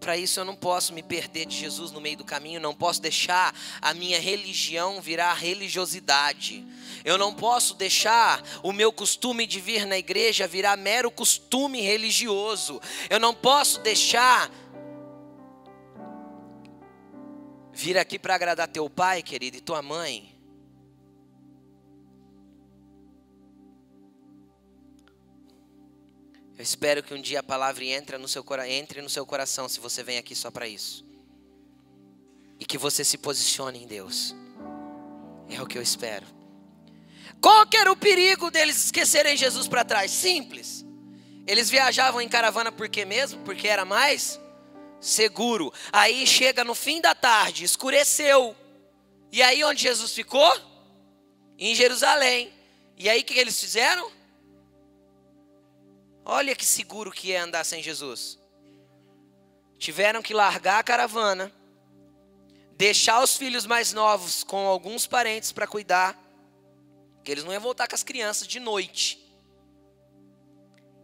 para 0.00 0.16
isso 0.16 0.40
eu 0.40 0.46
não 0.46 0.56
posso 0.56 0.94
me 0.94 1.02
perder 1.02 1.44
de 1.44 1.54
Jesus 1.58 1.92
no 1.92 2.00
meio 2.00 2.16
do 2.16 2.24
caminho, 2.24 2.58
não 2.58 2.74
posso 2.74 3.02
deixar 3.02 3.54
a 3.82 3.92
minha 3.92 4.18
religião 4.18 4.98
virar 4.98 5.34
religiosidade. 5.34 6.66
Eu 7.04 7.18
não 7.18 7.34
posso 7.34 7.74
deixar 7.74 8.42
o 8.62 8.72
meu 8.72 8.90
costume 8.90 9.46
de 9.46 9.60
vir 9.60 9.86
na 9.86 9.98
igreja 9.98 10.48
virar 10.48 10.74
mero 10.74 11.10
costume 11.10 11.82
religioso. 11.82 12.80
Eu 13.10 13.20
não 13.20 13.34
posso 13.34 13.80
deixar 13.80 14.50
vir 17.74 17.98
aqui 17.98 18.18
para 18.18 18.36
agradar 18.36 18.68
teu 18.68 18.88
pai, 18.88 19.22
querido, 19.22 19.58
e 19.58 19.60
tua 19.60 19.82
mãe. 19.82 20.33
Eu 26.56 26.62
espero 26.62 27.02
que 27.02 27.12
um 27.12 27.20
dia 27.20 27.40
a 27.40 27.42
palavra 27.42 27.84
entre 27.84 28.16
no 28.16 28.28
seu, 28.28 28.44
entre 28.66 29.02
no 29.02 29.08
seu 29.08 29.26
coração 29.26 29.68
se 29.68 29.80
você 29.80 30.02
vem 30.02 30.18
aqui 30.18 30.34
só 30.34 30.50
para 30.50 30.68
isso. 30.68 31.04
E 32.60 32.64
que 32.64 32.78
você 32.78 33.04
se 33.04 33.18
posicione 33.18 33.82
em 33.82 33.86
Deus. 33.86 34.34
É 35.50 35.60
o 35.60 35.66
que 35.66 35.76
eu 35.76 35.82
espero. 35.82 36.26
Qual 37.40 37.66
que 37.66 37.76
era 37.76 37.90
o 37.90 37.96
perigo 37.96 38.50
deles 38.50 38.84
esquecerem 38.84 39.36
Jesus 39.36 39.66
para 39.66 39.84
trás? 39.84 40.10
Simples. 40.10 40.84
Eles 41.46 41.68
viajavam 41.68 42.20
em 42.20 42.28
caravana 42.28 42.72
por 42.72 42.88
quê 42.88 43.04
mesmo? 43.04 43.42
Porque 43.42 43.68
era 43.68 43.84
mais 43.84 44.40
seguro. 45.00 45.72
Aí 45.92 46.26
chega 46.26 46.64
no 46.64 46.74
fim 46.74 47.00
da 47.00 47.14
tarde, 47.14 47.64
escureceu. 47.64 48.56
E 49.30 49.42
aí 49.42 49.62
onde 49.64 49.82
Jesus 49.82 50.12
ficou? 50.12 50.52
Em 51.58 51.74
Jerusalém. 51.74 52.52
E 52.96 53.10
aí 53.10 53.20
o 53.20 53.24
que 53.24 53.38
eles 53.38 53.60
fizeram? 53.60 54.10
Olha 56.24 56.56
que 56.56 56.64
seguro 56.64 57.10
que 57.10 57.32
é 57.32 57.38
andar 57.38 57.64
sem 57.64 57.82
Jesus. 57.82 58.38
Tiveram 59.78 60.22
que 60.22 60.32
largar 60.32 60.78
a 60.78 60.82
caravana, 60.82 61.52
deixar 62.76 63.22
os 63.22 63.36
filhos 63.36 63.66
mais 63.66 63.92
novos 63.92 64.42
com 64.42 64.66
alguns 64.66 65.06
parentes 65.06 65.52
para 65.52 65.66
cuidar, 65.66 66.18
que 67.22 67.30
eles 67.30 67.44
não 67.44 67.52
iam 67.52 67.60
voltar 67.60 67.86
com 67.86 67.94
as 67.94 68.02
crianças 68.02 68.46
de 68.46 68.58
noite. 68.58 69.20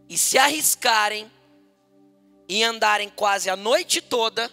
E 0.09 0.17
se 0.17 0.37
arriscarem 0.37 1.31
e 2.49 2.63
andarem 2.63 3.09
quase 3.09 3.49
a 3.49 3.55
noite 3.55 4.01
toda, 4.01 4.51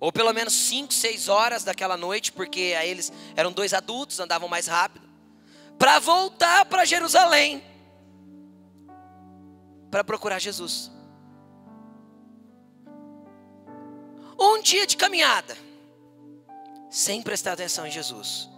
ou 0.00 0.12
pelo 0.12 0.32
menos 0.32 0.52
5, 0.52 0.92
6 0.92 1.28
horas 1.28 1.62
daquela 1.62 1.96
noite, 1.96 2.32
porque 2.32 2.60
eles 2.60 3.12
eram 3.36 3.52
dois 3.52 3.72
adultos, 3.72 4.18
andavam 4.18 4.48
mais 4.48 4.66
rápido, 4.66 5.08
para 5.78 6.00
voltar 6.00 6.64
para 6.66 6.84
Jerusalém 6.84 7.73
para 9.94 10.02
procurar 10.02 10.40
Jesus. 10.40 10.90
Um 14.36 14.60
dia 14.60 14.88
de 14.88 14.96
caminhada, 14.96 15.56
sem 16.90 17.22
prestar 17.22 17.52
atenção 17.52 17.86
em 17.86 17.92
Jesus, 17.92 18.48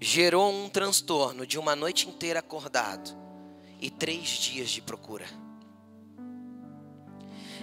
gerou 0.00 0.52
um 0.52 0.68
transtorno 0.68 1.46
de 1.46 1.60
uma 1.60 1.76
noite 1.76 2.08
inteira 2.08 2.40
acordado 2.40 3.16
e 3.80 3.88
três 3.88 4.30
dias 4.30 4.68
de 4.68 4.82
procura. 4.82 5.26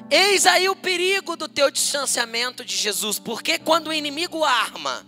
Eis 0.10 0.46
aí 0.46 0.70
o 0.70 0.76
perigo 0.78 1.36
do 1.36 1.50
teu 1.50 1.70
distanciamento 1.70 2.63
de 2.63 2.78
Jesus, 2.78 3.20
porque 3.20 3.60
quando 3.60 3.88
o 3.88 3.94
inimigo 3.94 4.46
arma 4.46 5.06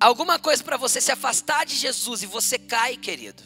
alguma 0.00 0.38
coisa 0.38 0.64
para 0.64 0.78
você 0.78 1.00
se 1.00 1.12
afastar 1.12 1.66
de 1.66 1.76
Jesus 1.76 2.22
e 2.22 2.26
você 2.26 2.58
cai, 2.58 2.96
querido. 2.96 3.42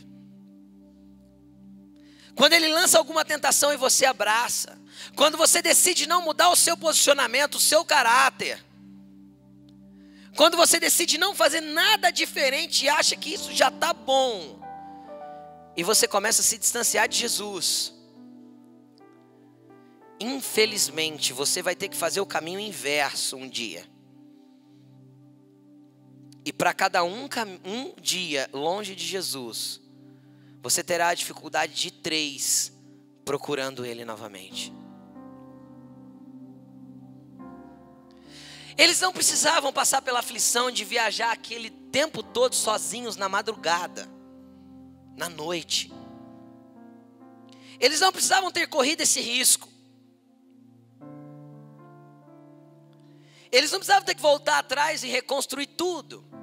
Quando 2.36 2.52
ele 2.52 2.68
lança 2.68 2.98
alguma 2.98 3.24
tentação 3.24 3.72
e 3.72 3.76
você 3.76 4.06
abraça. 4.06 4.78
Quando 5.16 5.36
você 5.36 5.60
decide 5.60 6.06
não 6.06 6.22
mudar 6.22 6.50
o 6.50 6.56
seu 6.56 6.76
posicionamento, 6.76 7.56
o 7.56 7.60
seu 7.60 7.84
caráter. 7.84 8.64
Quando 10.36 10.56
você 10.56 10.80
decide 10.80 11.16
não 11.16 11.34
fazer 11.34 11.60
nada 11.60 12.10
diferente 12.10 12.84
e 12.84 12.88
acha 12.88 13.14
que 13.14 13.32
isso 13.32 13.52
já 13.52 13.68
está 13.68 13.92
bom. 13.92 14.60
E 15.76 15.82
você 15.82 16.08
começa 16.08 16.40
a 16.40 16.44
se 16.44 16.58
distanciar 16.58 17.08
de 17.08 17.18
Jesus. 17.18 17.92
Infelizmente, 20.18 21.32
você 21.32 21.62
vai 21.62 21.74
ter 21.74 21.88
que 21.88 21.96
fazer 21.96 22.20
o 22.20 22.26
caminho 22.26 22.58
inverso 22.58 23.36
um 23.36 23.48
dia. 23.48 23.88
E 26.44 26.52
para 26.52 26.74
cada 26.74 27.02
um, 27.02 27.28
um 27.64 27.94
dia 28.00 28.50
longe 28.52 28.94
de 28.94 29.04
Jesus, 29.04 29.80
você 30.62 30.84
terá 30.84 31.08
a 31.08 31.14
dificuldade 31.14 31.74
de 31.74 31.90
três 31.90 32.72
procurando 33.24 33.84
Ele 33.84 34.04
novamente. 34.04 34.72
Eles 38.76 39.00
não 39.00 39.12
precisavam 39.12 39.72
passar 39.72 40.02
pela 40.02 40.18
aflição 40.18 40.70
de 40.70 40.84
viajar 40.84 41.32
aquele 41.32 41.70
tempo 41.70 42.22
todo 42.22 42.54
sozinhos 42.54 43.16
na 43.16 43.28
madrugada, 43.28 44.08
na 45.16 45.28
noite. 45.28 45.92
Eles 47.78 48.00
não 48.00 48.12
precisavam 48.12 48.50
ter 48.50 48.66
corrido 48.66 49.00
esse 49.00 49.20
risco. 49.20 49.68
Eles 53.50 53.70
não 53.70 53.78
precisavam 53.78 54.04
ter 54.04 54.16
que 54.16 54.22
voltar 54.22 54.58
atrás 54.58 55.04
e 55.04 55.08
reconstruir 55.08 55.68
tudo. 55.68 56.33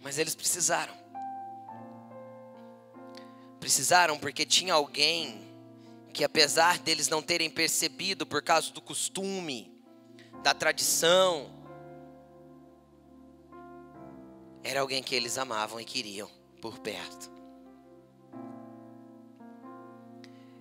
Mas 0.00 0.18
eles 0.18 0.34
precisaram. 0.34 0.94
Precisaram 3.58 4.18
porque 4.18 4.46
tinha 4.46 4.74
alguém 4.74 5.48
que, 6.12 6.24
apesar 6.24 6.78
deles 6.78 7.08
não 7.08 7.22
terem 7.22 7.50
percebido 7.50 8.26
por 8.26 8.42
causa 8.42 8.72
do 8.72 8.80
costume, 8.80 9.72
da 10.42 10.54
tradição, 10.54 11.50
era 14.62 14.80
alguém 14.80 15.02
que 15.02 15.14
eles 15.14 15.38
amavam 15.38 15.80
e 15.80 15.84
queriam 15.84 16.30
por 16.60 16.78
perto. 16.78 17.30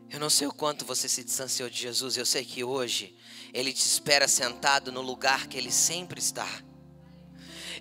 Eu 0.10 0.20
não 0.20 0.30
sei 0.30 0.48
o 0.48 0.54
quanto 0.54 0.86
você 0.86 1.08
se 1.08 1.24
distanciou 1.24 1.70
de 1.70 1.78
Jesus, 1.78 2.18
eu 2.18 2.26
sei 2.26 2.44
que 2.44 2.64
hoje 2.64 3.16
Ele 3.54 3.72
te 3.72 3.86
espera 3.86 4.28
sentado 4.28 4.92
no 4.92 5.02
lugar 5.02 5.48
que 5.48 5.58
Ele 5.58 5.72
sempre 5.72 6.20
está 6.20 6.48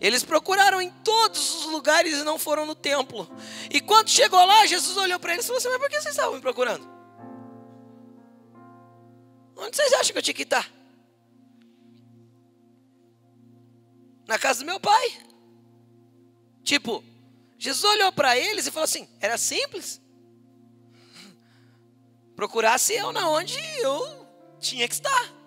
eles 0.00 0.22
procuraram 0.22 0.80
em 0.80 0.90
todos 0.90 1.56
os 1.56 1.64
lugares 1.66 2.18
e 2.18 2.24
não 2.24 2.38
foram 2.38 2.64
no 2.66 2.74
templo. 2.74 3.28
E 3.70 3.80
quando 3.80 4.08
chegou 4.08 4.44
lá, 4.44 4.66
Jesus 4.66 4.96
olhou 4.96 5.18
para 5.18 5.32
eles 5.32 5.44
e 5.44 5.48
falou 5.48 5.58
assim: 5.58 5.68
Mas 5.68 5.78
por 5.78 5.88
que 5.88 6.00
vocês 6.00 6.14
estavam 6.14 6.34
me 6.34 6.40
procurando? 6.40 6.88
Onde 9.56 9.76
vocês 9.76 9.92
acham 9.94 10.12
que 10.12 10.18
eu 10.18 10.22
tinha 10.22 10.34
que 10.34 10.42
estar? 10.42 10.70
Na 14.26 14.38
casa 14.38 14.60
do 14.60 14.66
meu 14.66 14.78
pai. 14.78 15.22
Tipo, 16.62 17.02
Jesus 17.58 17.84
olhou 17.92 18.12
para 18.12 18.38
eles 18.38 18.66
e 18.66 18.70
falou 18.70 18.84
assim: 18.84 19.08
Era 19.20 19.36
simples. 19.36 20.00
Procurasse 22.36 22.94
eu 22.94 23.10
na 23.10 23.28
onde 23.28 23.58
eu 23.80 24.26
tinha 24.60 24.86
que 24.86 24.94
estar. 24.94 25.37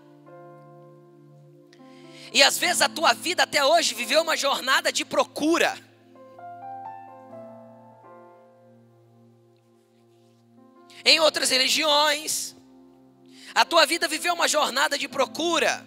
E 2.32 2.42
às 2.42 2.58
vezes 2.58 2.82
a 2.82 2.88
tua 2.88 3.14
vida 3.14 3.44
até 3.44 3.64
hoje 3.64 3.94
viveu 3.94 4.22
uma 4.22 4.38
jornada 4.38 4.92
de 4.92 5.04
procura. 5.04 5.78
Em 11.04 11.20
outras 11.20 11.50
religiões, 11.50 12.56
a 13.54 13.66
tua 13.66 13.86
vida 13.86 14.08
viveu 14.08 14.34
uma 14.34 14.48
jornada 14.48 14.98
de 14.98 15.08
procura. 15.08 15.86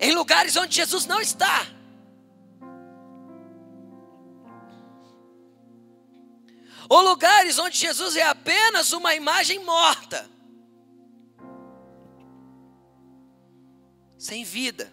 Em 0.00 0.12
lugares 0.12 0.56
onde 0.56 0.76
Jesus 0.76 1.06
não 1.06 1.20
está. 1.20 1.66
Ou 6.88 7.00
lugares 7.00 7.58
onde 7.58 7.78
Jesus 7.78 8.14
é 8.14 8.22
apenas 8.22 8.92
uma 8.92 9.14
imagem 9.14 9.58
morta. 9.64 10.33
Sem 14.24 14.42
vida, 14.42 14.90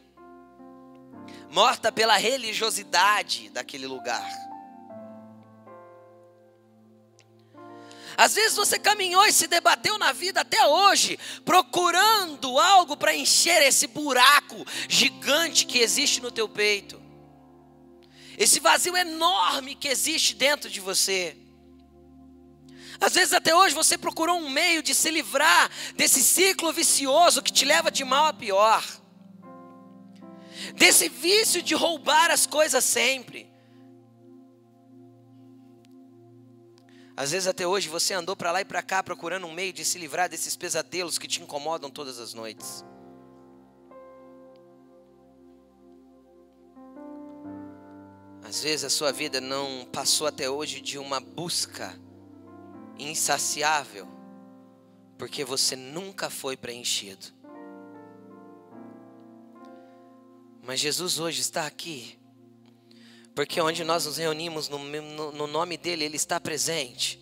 morta 1.49 1.89
pela 1.89 2.17
religiosidade 2.17 3.49
daquele 3.49 3.87
lugar. 3.87 4.29
Às 8.17 8.35
vezes 8.35 8.57
você 8.57 8.77
caminhou 8.77 9.25
e 9.25 9.31
se 9.31 9.47
debateu 9.47 9.97
na 9.97 10.11
vida 10.11 10.41
até 10.41 10.67
hoje, 10.67 11.17
procurando 11.45 12.59
algo 12.59 12.97
para 12.97 13.15
encher 13.15 13.63
esse 13.63 13.87
buraco 13.87 14.65
gigante 14.89 15.65
que 15.65 15.79
existe 15.79 16.21
no 16.21 16.29
teu 16.29 16.49
peito. 16.49 17.01
Esse 18.37 18.59
vazio 18.59 18.97
enorme 18.97 19.75
que 19.75 19.87
existe 19.87 20.35
dentro 20.35 20.69
de 20.69 20.81
você. 20.81 21.37
Às 22.99 23.13
vezes 23.13 23.33
até 23.33 23.55
hoje 23.55 23.73
você 23.73 23.97
procurou 23.97 24.37
um 24.37 24.49
meio 24.49 24.83
de 24.83 24.93
se 24.93 25.09
livrar 25.09 25.71
desse 25.95 26.21
ciclo 26.21 26.73
vicioso 26.73 27.41
que 27.41 27.53
te 27.53 27.63
leva 27.63 27.89
de 27.89 28.03
mal 28.03 28.25
a 28.25 28.33
pior 28.33 29.00
desse 30.75 31.09
vício 31.09 31.61
de 31.61 31.73
roubar 31.73 32.31
as 32.31 32.45
coisas 32.45 32.83
sempre. 32.83 33.51
Às 37.15 37.31
vezes 37.31 37.47
até 37.47 37.67
hoje 37.67 37.87
você 37.89 38.13
andou 38.13 38.35
para 38.35 38.51
lá 38.51 38.61
e 38.61 38.65
para 38.65 38.81
cá 38.81 39.03
procurando 39.03 39.45
um 39.45 39.53
meio 39.53 39.71
de 39.71 39.85
se 39.85 39.99
livrar 39.99 40.29
desses 40.29 40.55
pesadelos 40.55 41.17
que 41.17 41.27
te 41.27 41.41
incomodam 41.41 41.89
todas 41.89 42.19
as 42.19 42.33
noites. 42.33 42.83
Às 48.43 48.63
vezes 48.63 48.83
a 48.83 48.89
sua 48.89 49.11
vida 49.11 49.39
não 49.39 49.85
passou 49.91 50.27
até 50.27 50.49
hoje 50.49 50.81
de 50.81 50.97
uma 50.97 51.19
busca 51.19 51.97
insaciável, 52.97 54.07
porque 55.17 55.45
você 55.45 55.75
nunca 55.75 56.29
foi 56.29 56.57
preenchido. 56.57 57.40
Mas 60.71 60.79
Jesus 60.79 61.19
hoje 61.19 61.41
está 61.41 61.67
aqui, 61.67 62.17
porque 63.35 63.59
onde 63.59 63.83
nós 63.83 64.05
nos 64.05 64.15
reunimos 64.15 64.69
no, 64.69 64.79
no, 64.79 65.31
no 65.33 65.45
nome 65.45 65.75
dEle, 65.75 66.05
Ele 66.05 66.15
está 66.15 66.39
presente. 66.39 67.19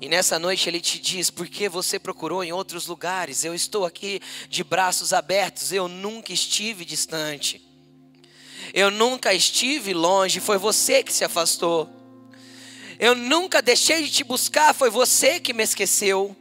E 0.00 0.08
nessa 0.08 0.38
noite 0.38 0.68
Ele 0.68 0.80
te 0.80 1.00
diz: 1.00 1.30
por 1.30 1.48
que 1.48 1.68
você 1.68 1.98
procurou 1.98 2.44
em 2.44 2.52
outros 2.52 2.86
lugares? 2.86 3.42
Eu 3.42 3.56
estou 3.56 3.84
aqui 3.84 4.20
de 4.48 4.62
braços 4.62 5.12
abertos, 5.12 5.72
eu 5.72 5.88
nunca 5.88 6.32
estive 6.32 6.84
distante. 6.84 7.60
Eu 8.72 8.88
nunca 8.88 9.34
estive 9.34 9.92
longe, 9.92 10.38
foi 10.38 10.56
você 10.56 11.02
que 11.02 11.12
se 11.12 11.24
afastou. 11.24 11.90
Eu 13.00 13.16
nunca 13.16 13.60
deixei 13.60 14.04
de 14.04 14.12
te 14.12 14.22
buscar, 14.22 14.72
foi 14.72 14.90
você 14.90 15.40
que 15.40 15.52
me 15.52 15.64
esqueceu. 15.64 16.36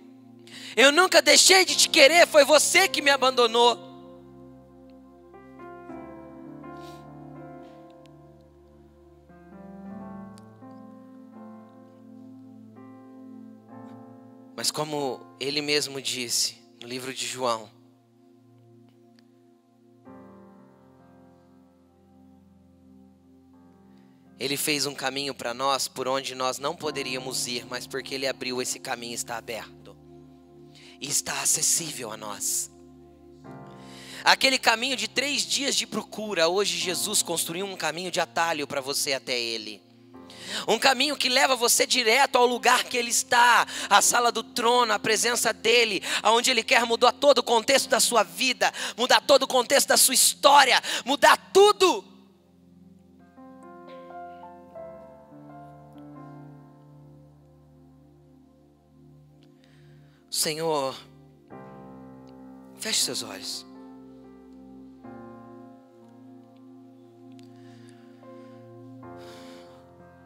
Eu 0.76 0.92
nunca 0.92 1.24
deixei 1.24 1.66
de 1.66 1.76
te 1.76 1.90
querer, 1.90 2.28
foi 2.28 2.46
você 2.46 2.88
que 2.88 3.02
me 3.02 3.10
abandonou. 3.10 3.93
Mas 14.64 14.72
como 14.72 15.20
ele 15.42 15.62
mesmo 15.62 16.02
disse 16.02 16.56
no 16.82 16.88
livro 16.88 17.14
de 17.14 17.28
João, 17.28 17.70
Ele 24.40 24.56
fez 24.56 24.86
um 24.86 24.96
caminho 24.96 25.34
para 25.34 25.54
nós 25.54 25.90
por 25.90 26.08
onde 26.08 26.34
nós 26.34 26.60
não 26.60 26.78
poderíamos 26.78 27.46
ir, 27.46 27.66
mas 27.66 27.86
porque 27.86 28.16
Ele 28.16 28.26
abriu 28.26 28.62
esse 28.62 28.80
caminho 28.80 29.16
está 29.16 29.36
aberto 29.36 29.98
e 31.02 31.10
está 31.10 31.42
acessível 31.42 32.10
a 32.10 32.16
nós. 32.16 32.72
Aquele 34.24 34.58
caminho 34.58 34.96
de 34.96 35.10
três 35.10 35.42
dias 35.42 35.76
de 35.76 35.86
procura, 35.86 36.48
hoje 36.48 36.78
Jesus 36.78 37.22
construiu 37.22 37.66
um 37.66 37.76
caminho 37.76 38.10
de 38.10 38.22
atalho 38.22 38.66
para 38.66 38.80
você 38.80 39.12
até 39.12 39.38
Ele. 39.38 39.84
Um 40.68 40.80
caminho 40.80 41.16
que 41.16 41.30
leva 41.30 41.56
você 41.56 41.86
direto 41.86 42.38
ao 42.38 42.46
lugar 42.46 42.84
que 42.84 42.98
Ele 42.98 43.10
está, 43.10 43.66
a 43.90 44.02
sala 44.02 44.32
do 44.32 44.44
trono, 44.44 44.94
a 44.94 45.00
presença 45.00 45.54
dEle, 45.54 46.04
aonde 46.22 46.52
Ele 46.52 46.64
quer 46.64 46.86
mudar 46.86 47.12
todo 47.12 47.40
o 47.40 47.44
contexto 47.44 47.90
da 47.90 48.00
sua 48.00 48.24
vida, 48.24 48.72
mudar 48.98 49.22
todo 49.22 49.44
o 49.44 49.48
contexto 49.48 49.88
da 49.90 49.98
sua 49.98 50.14
história, 50.14 50.82
mudar 51.06 51.38
tudo. 51.52 52.04
Senhor, 60.30 60.96
feche 62.80 63.02
seus 63.02 63.22
olhos. 63.22 63.73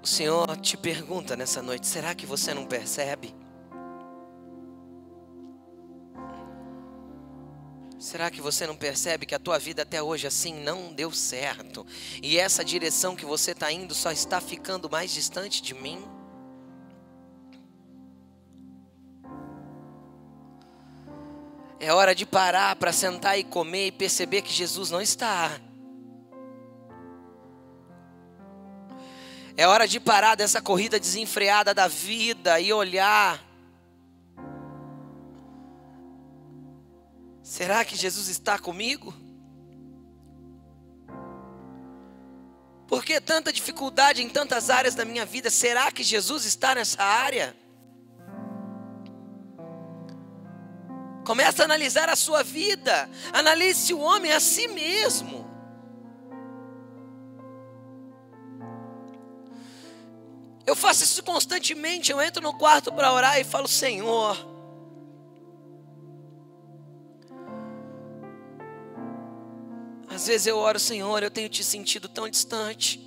O 0.07 0.09
Senhor 0.09 0.55
te 0.61 0.77
pergunta 0.77 1.35
nessa 1.35 1.61
noite: 1.61 1.85
será 1.85 2.15
que 2.15 2.25
você 2.25 2.53
não 2.53 2.65
percebe? 2.65 3.35
Será 7.99 8.31
que 8.31 8.39
você 8.39 8.65
não 8.65 8.77
percebe 8.77 9.25
que 9.25 9.35
a 9.35 9.39
tua 9.39 9.59
vida 9.59 9.81
até 9.81 10.01
hoje 10.01 10.25
assim 10.25 10.63
não 10.63 10.93
deu 10.93 11.11
certo? 11.11 11.85
E 12.23 12.39
essa 12.39 12.63
direção 12.63 13.17
que 13.17 13.25
você 13.25 13.51
está 13.51 13.69
indo 13.69 13.93
só 13.93 14.09
está 14.09 14.39
ficando 14.39 14.89
mais 14.89 15.11
distante 15.11 15.61
de 15.61 15.73
mim? 15.73 16.01
É 21.81 21.91
hora 21.91 22.15
de 22.15 22.25
parar 22.25 22.77
para 22.77 22.93
sentar 22.93 23.37
e 23.37 23.43
comer 23.43 23.87
e 23.87 23.91
perceber 23.91 24.41
que 24.41 24.53
Jesus 24.53 24.89
não 24.89 25.01
está. 25.01 25.66
É 29.59 29.65
hora 29.65 29.87
de 29.87 29.99
parar 29.99 30.35
dessa 30.35 30.61
corrida 30.61 30.99
desenfreada 30.99 31.73
da 31.73 31.87
vida 31.87 32.59
e 32.59 32.71
olhar. 32.71 33.43
Será 37.41 37.83
que 37.83 37.95
Jesus 37.95 38.27
está 38.27 38.59
comigo? 38.59 39.11
Por 42.87 43.03
que 43.03 43.19
tanta 43.19 43.51
dificuldade 43.51 44.21
em 44.21 44.29
tantas 44.29 44.69
áreas 44.69 44.93
da 44.93 45.03
minha 45.03 45.25
vida? 45.25 45.49
Será 45.49 45.91
que 45.91 46.03
Jesus 46.03 46.45
está 46.45 46.75
nessa 46.75 47.03
área? 47.03 47.57
Começa 51.25 51.63
a 51.63 51.65
analisar 51.65 52.09
a 52.09 52.15
sua 52.15 52.43
vida. 52.43 53.09
Analise 53.33 53.87
se 53.87 53.93
o 53.93 53.99
homem 53.99 54.31
a 54.31 54.39
si 54.39 54.67
mesmo. 54.67 55.49
Eu 60.67 60.75
faço 60.75 61.05
isso 61.05 61.23
constantemente. 61.23 62.11
Eu 62.11 62.21
entro 62.21 62.43
no 62.43 62.53
quarto 62.53 62.91
para 62.91 63.13
orar 63.13 63.39
e 63.39 63.45
falo: 63.45 63.69
Senhor, 63.69 64.37
às 70.09 70.27
vezes 70.27 70.45
eu 70.45 70.57
oro, 70.57 70.77
Senhor, 70.77 71.23
eu 71.23 71.31
tenho 71.31 71.47
te 71.47 71.63
sentido 71.63 72.09
tão 72.09 72.27
distante. 72.27 73.01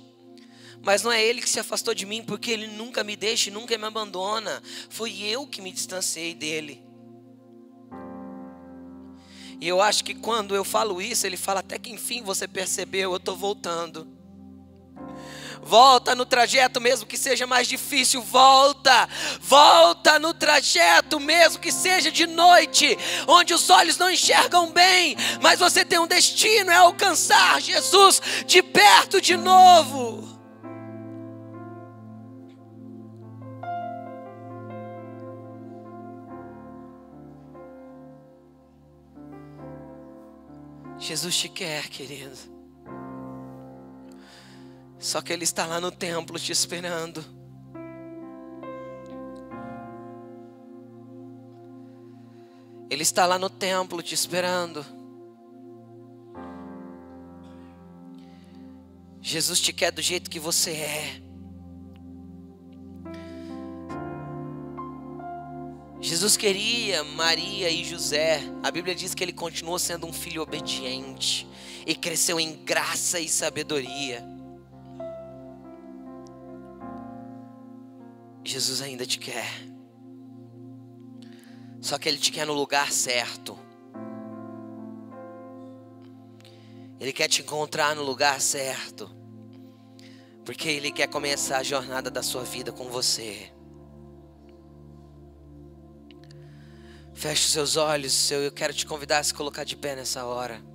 Mas 0.83 1.03
não 1.03 1.11
é 1.11 1.23
Ele 1.23 1.39
que 1.39 1.49
se 1.49 1.59
afastou 1.59 1.93
de 1.93 2.07
mim, 2.07 2.23
porque 2.23 2.49
Ele 2.49 2.65
nunca 2.65 3.03
me 3.03 3.15
deixa 3.15 3.51
e 3.51 3.53
nunca 3.53 3.77
me 3.77 3.85
abandona. 3.85 4.63
Foi 4.89 5.21
eu 5.21 5.45
que 5.45 5.61
me 5.61 5.71
distanciei 5.71 6.33
dele. 6.33 6.83
E 9.59 9.67
eu 9.67 9.79
acho 9.79 10.03
que 10.03 10.15
quando 10.15 10.55
eu 10.55 10.63
falo 10.63 10.99
isso, 10.99 11.27
Ele 11.27 11.37
fala: 11.37 11.59
até 11.59 11.77
que 11.77 11.91
enfim 11.91 12.23
você 12.23 12.47
percebeu, 12.47 13.11
eu 13.11 13.17
estou 13.17 13.37
voltando. 13.37 14.20
Volta 15.63 16.15
no 16.15 16.25
trajeto, 16.25 16.81
mesmo 16.81 17.05
que 17.05 17.17
seja 17.17 17.45
mais 17.45 17.67
difícil. 17.67 18.21
Volta, 18.21 19.07
volta 19.39 20.17
no 20.19 20.33
trajeto, 20.33 21.19
mesmo 21.19 21.59
que 21.59 21.71
seja 21.71 22.11
de 22.11 22.25
noite, 22.25 22.97
onde 23.27 23.53
os 23.53 23.69
olhos 23.69 23.97
não 23.97 24.09
enxergam 24.09 24.71
bem, 24.71 25.15
mas 25.41 25.59
você 25.59 25.85
tem 25.85 25.99
um 25.99 26.07
destino: 26.07 26.71
é 26.71 26.75
alcançar 26.75 27.61
Jesus 27.61 28.21
de 28.45 28.61
perto 28.61 29.21
de 29.21 29.37
novo. 29.37 30.29
Jesus 40.97 41.35
te 41.35 41.49
quer, 41.49 41.89
querido. 41.89 42.50
Só 45.01 45.19
que 45.19 45.33
Ele 45.33 45.43
está 45.43 45.65
lá 45.65 45.81
no 45.81 45.91
templo 45.91 46.39
te 46.39 46.51
esperando. 46.51 47.25
Ele 52.87 53.01
está 53.01 53.25
lá 53.25 53.39
no 53.39 53.49
templo 53.49 54.03
te 54.03 54.13
esperando. 54.13 54.85
Jesus 59.19 59.59
te 59.59 59.73
quer 59.73 59.91
do 59.91 60.01
jeito 60.01 60.29
que 60.29 60.39
você 60.39 60.71
é. 60.71 61.21
Jesus 66.01 66.35
queria 66.35 67.03
Maria 67.03 67.69
e 67.69 67.83
José. 67.83 68.41
A 68.61 68.69
Bíblia 68.69 68.93
diz 68.93 69.15
que 69.15 69.23
ele 69.23 69.33
continuou 69.33 69.79
sendo 69.79 70.05
um 70.05 70.13
filho 70.13 70.41
obediente 70.41 71.47
e 71.87 71.95
cresceu 71.95 72.39
em 72.39 72.63
graça 72.63 73.19
e 73.19 73.29
sabedoria. 73.29 74.30
Jesus 78.51 78.81
ainda 78.81 79.05
te 79.05 79.17
quer. 79.17 79.49
Só 81.79 81.97
que 81.97 82.09
Ele 82.09 82.17
te 82.17 82.31
quer 82.31 82.45
no 82.45 82.53
lugar 82.53 82.91
certo. 82.91 83.57
Ele 86.99 87.13
quer 87.13 87.27
te 87.27 87.41
encontrar 87.41 87.95
no 87.95 88.03
lugar 88.03 88.39
certo. 88.41 89.09
Porque 90.45 90.67
Ele 90.67 90.91
quer 90.91 91.07
começar 91.07 91.59
a 91.59 91.63
jornada 91.63 92.11
da 92.11 92.21
sua 92.21 92.43
vida 92.43 92.71
com 92.71 92.89
você. 92.89 93.51
Feche 97.13 97.45
os 97.45 97.51
seus 97.51 97.77
olhos, 97.77 98.31
eu 98.31 98.51
quero 98.51 98.73
te 98.73 98.85
convidar 98.85 99.19
a 99.19 99.23
se 99.23 99.33
colocar 99.33 99.63
de 99.63 99.75
pé 99.75 99.95
nessa 99.95 100.25
hora. 100.25 100.70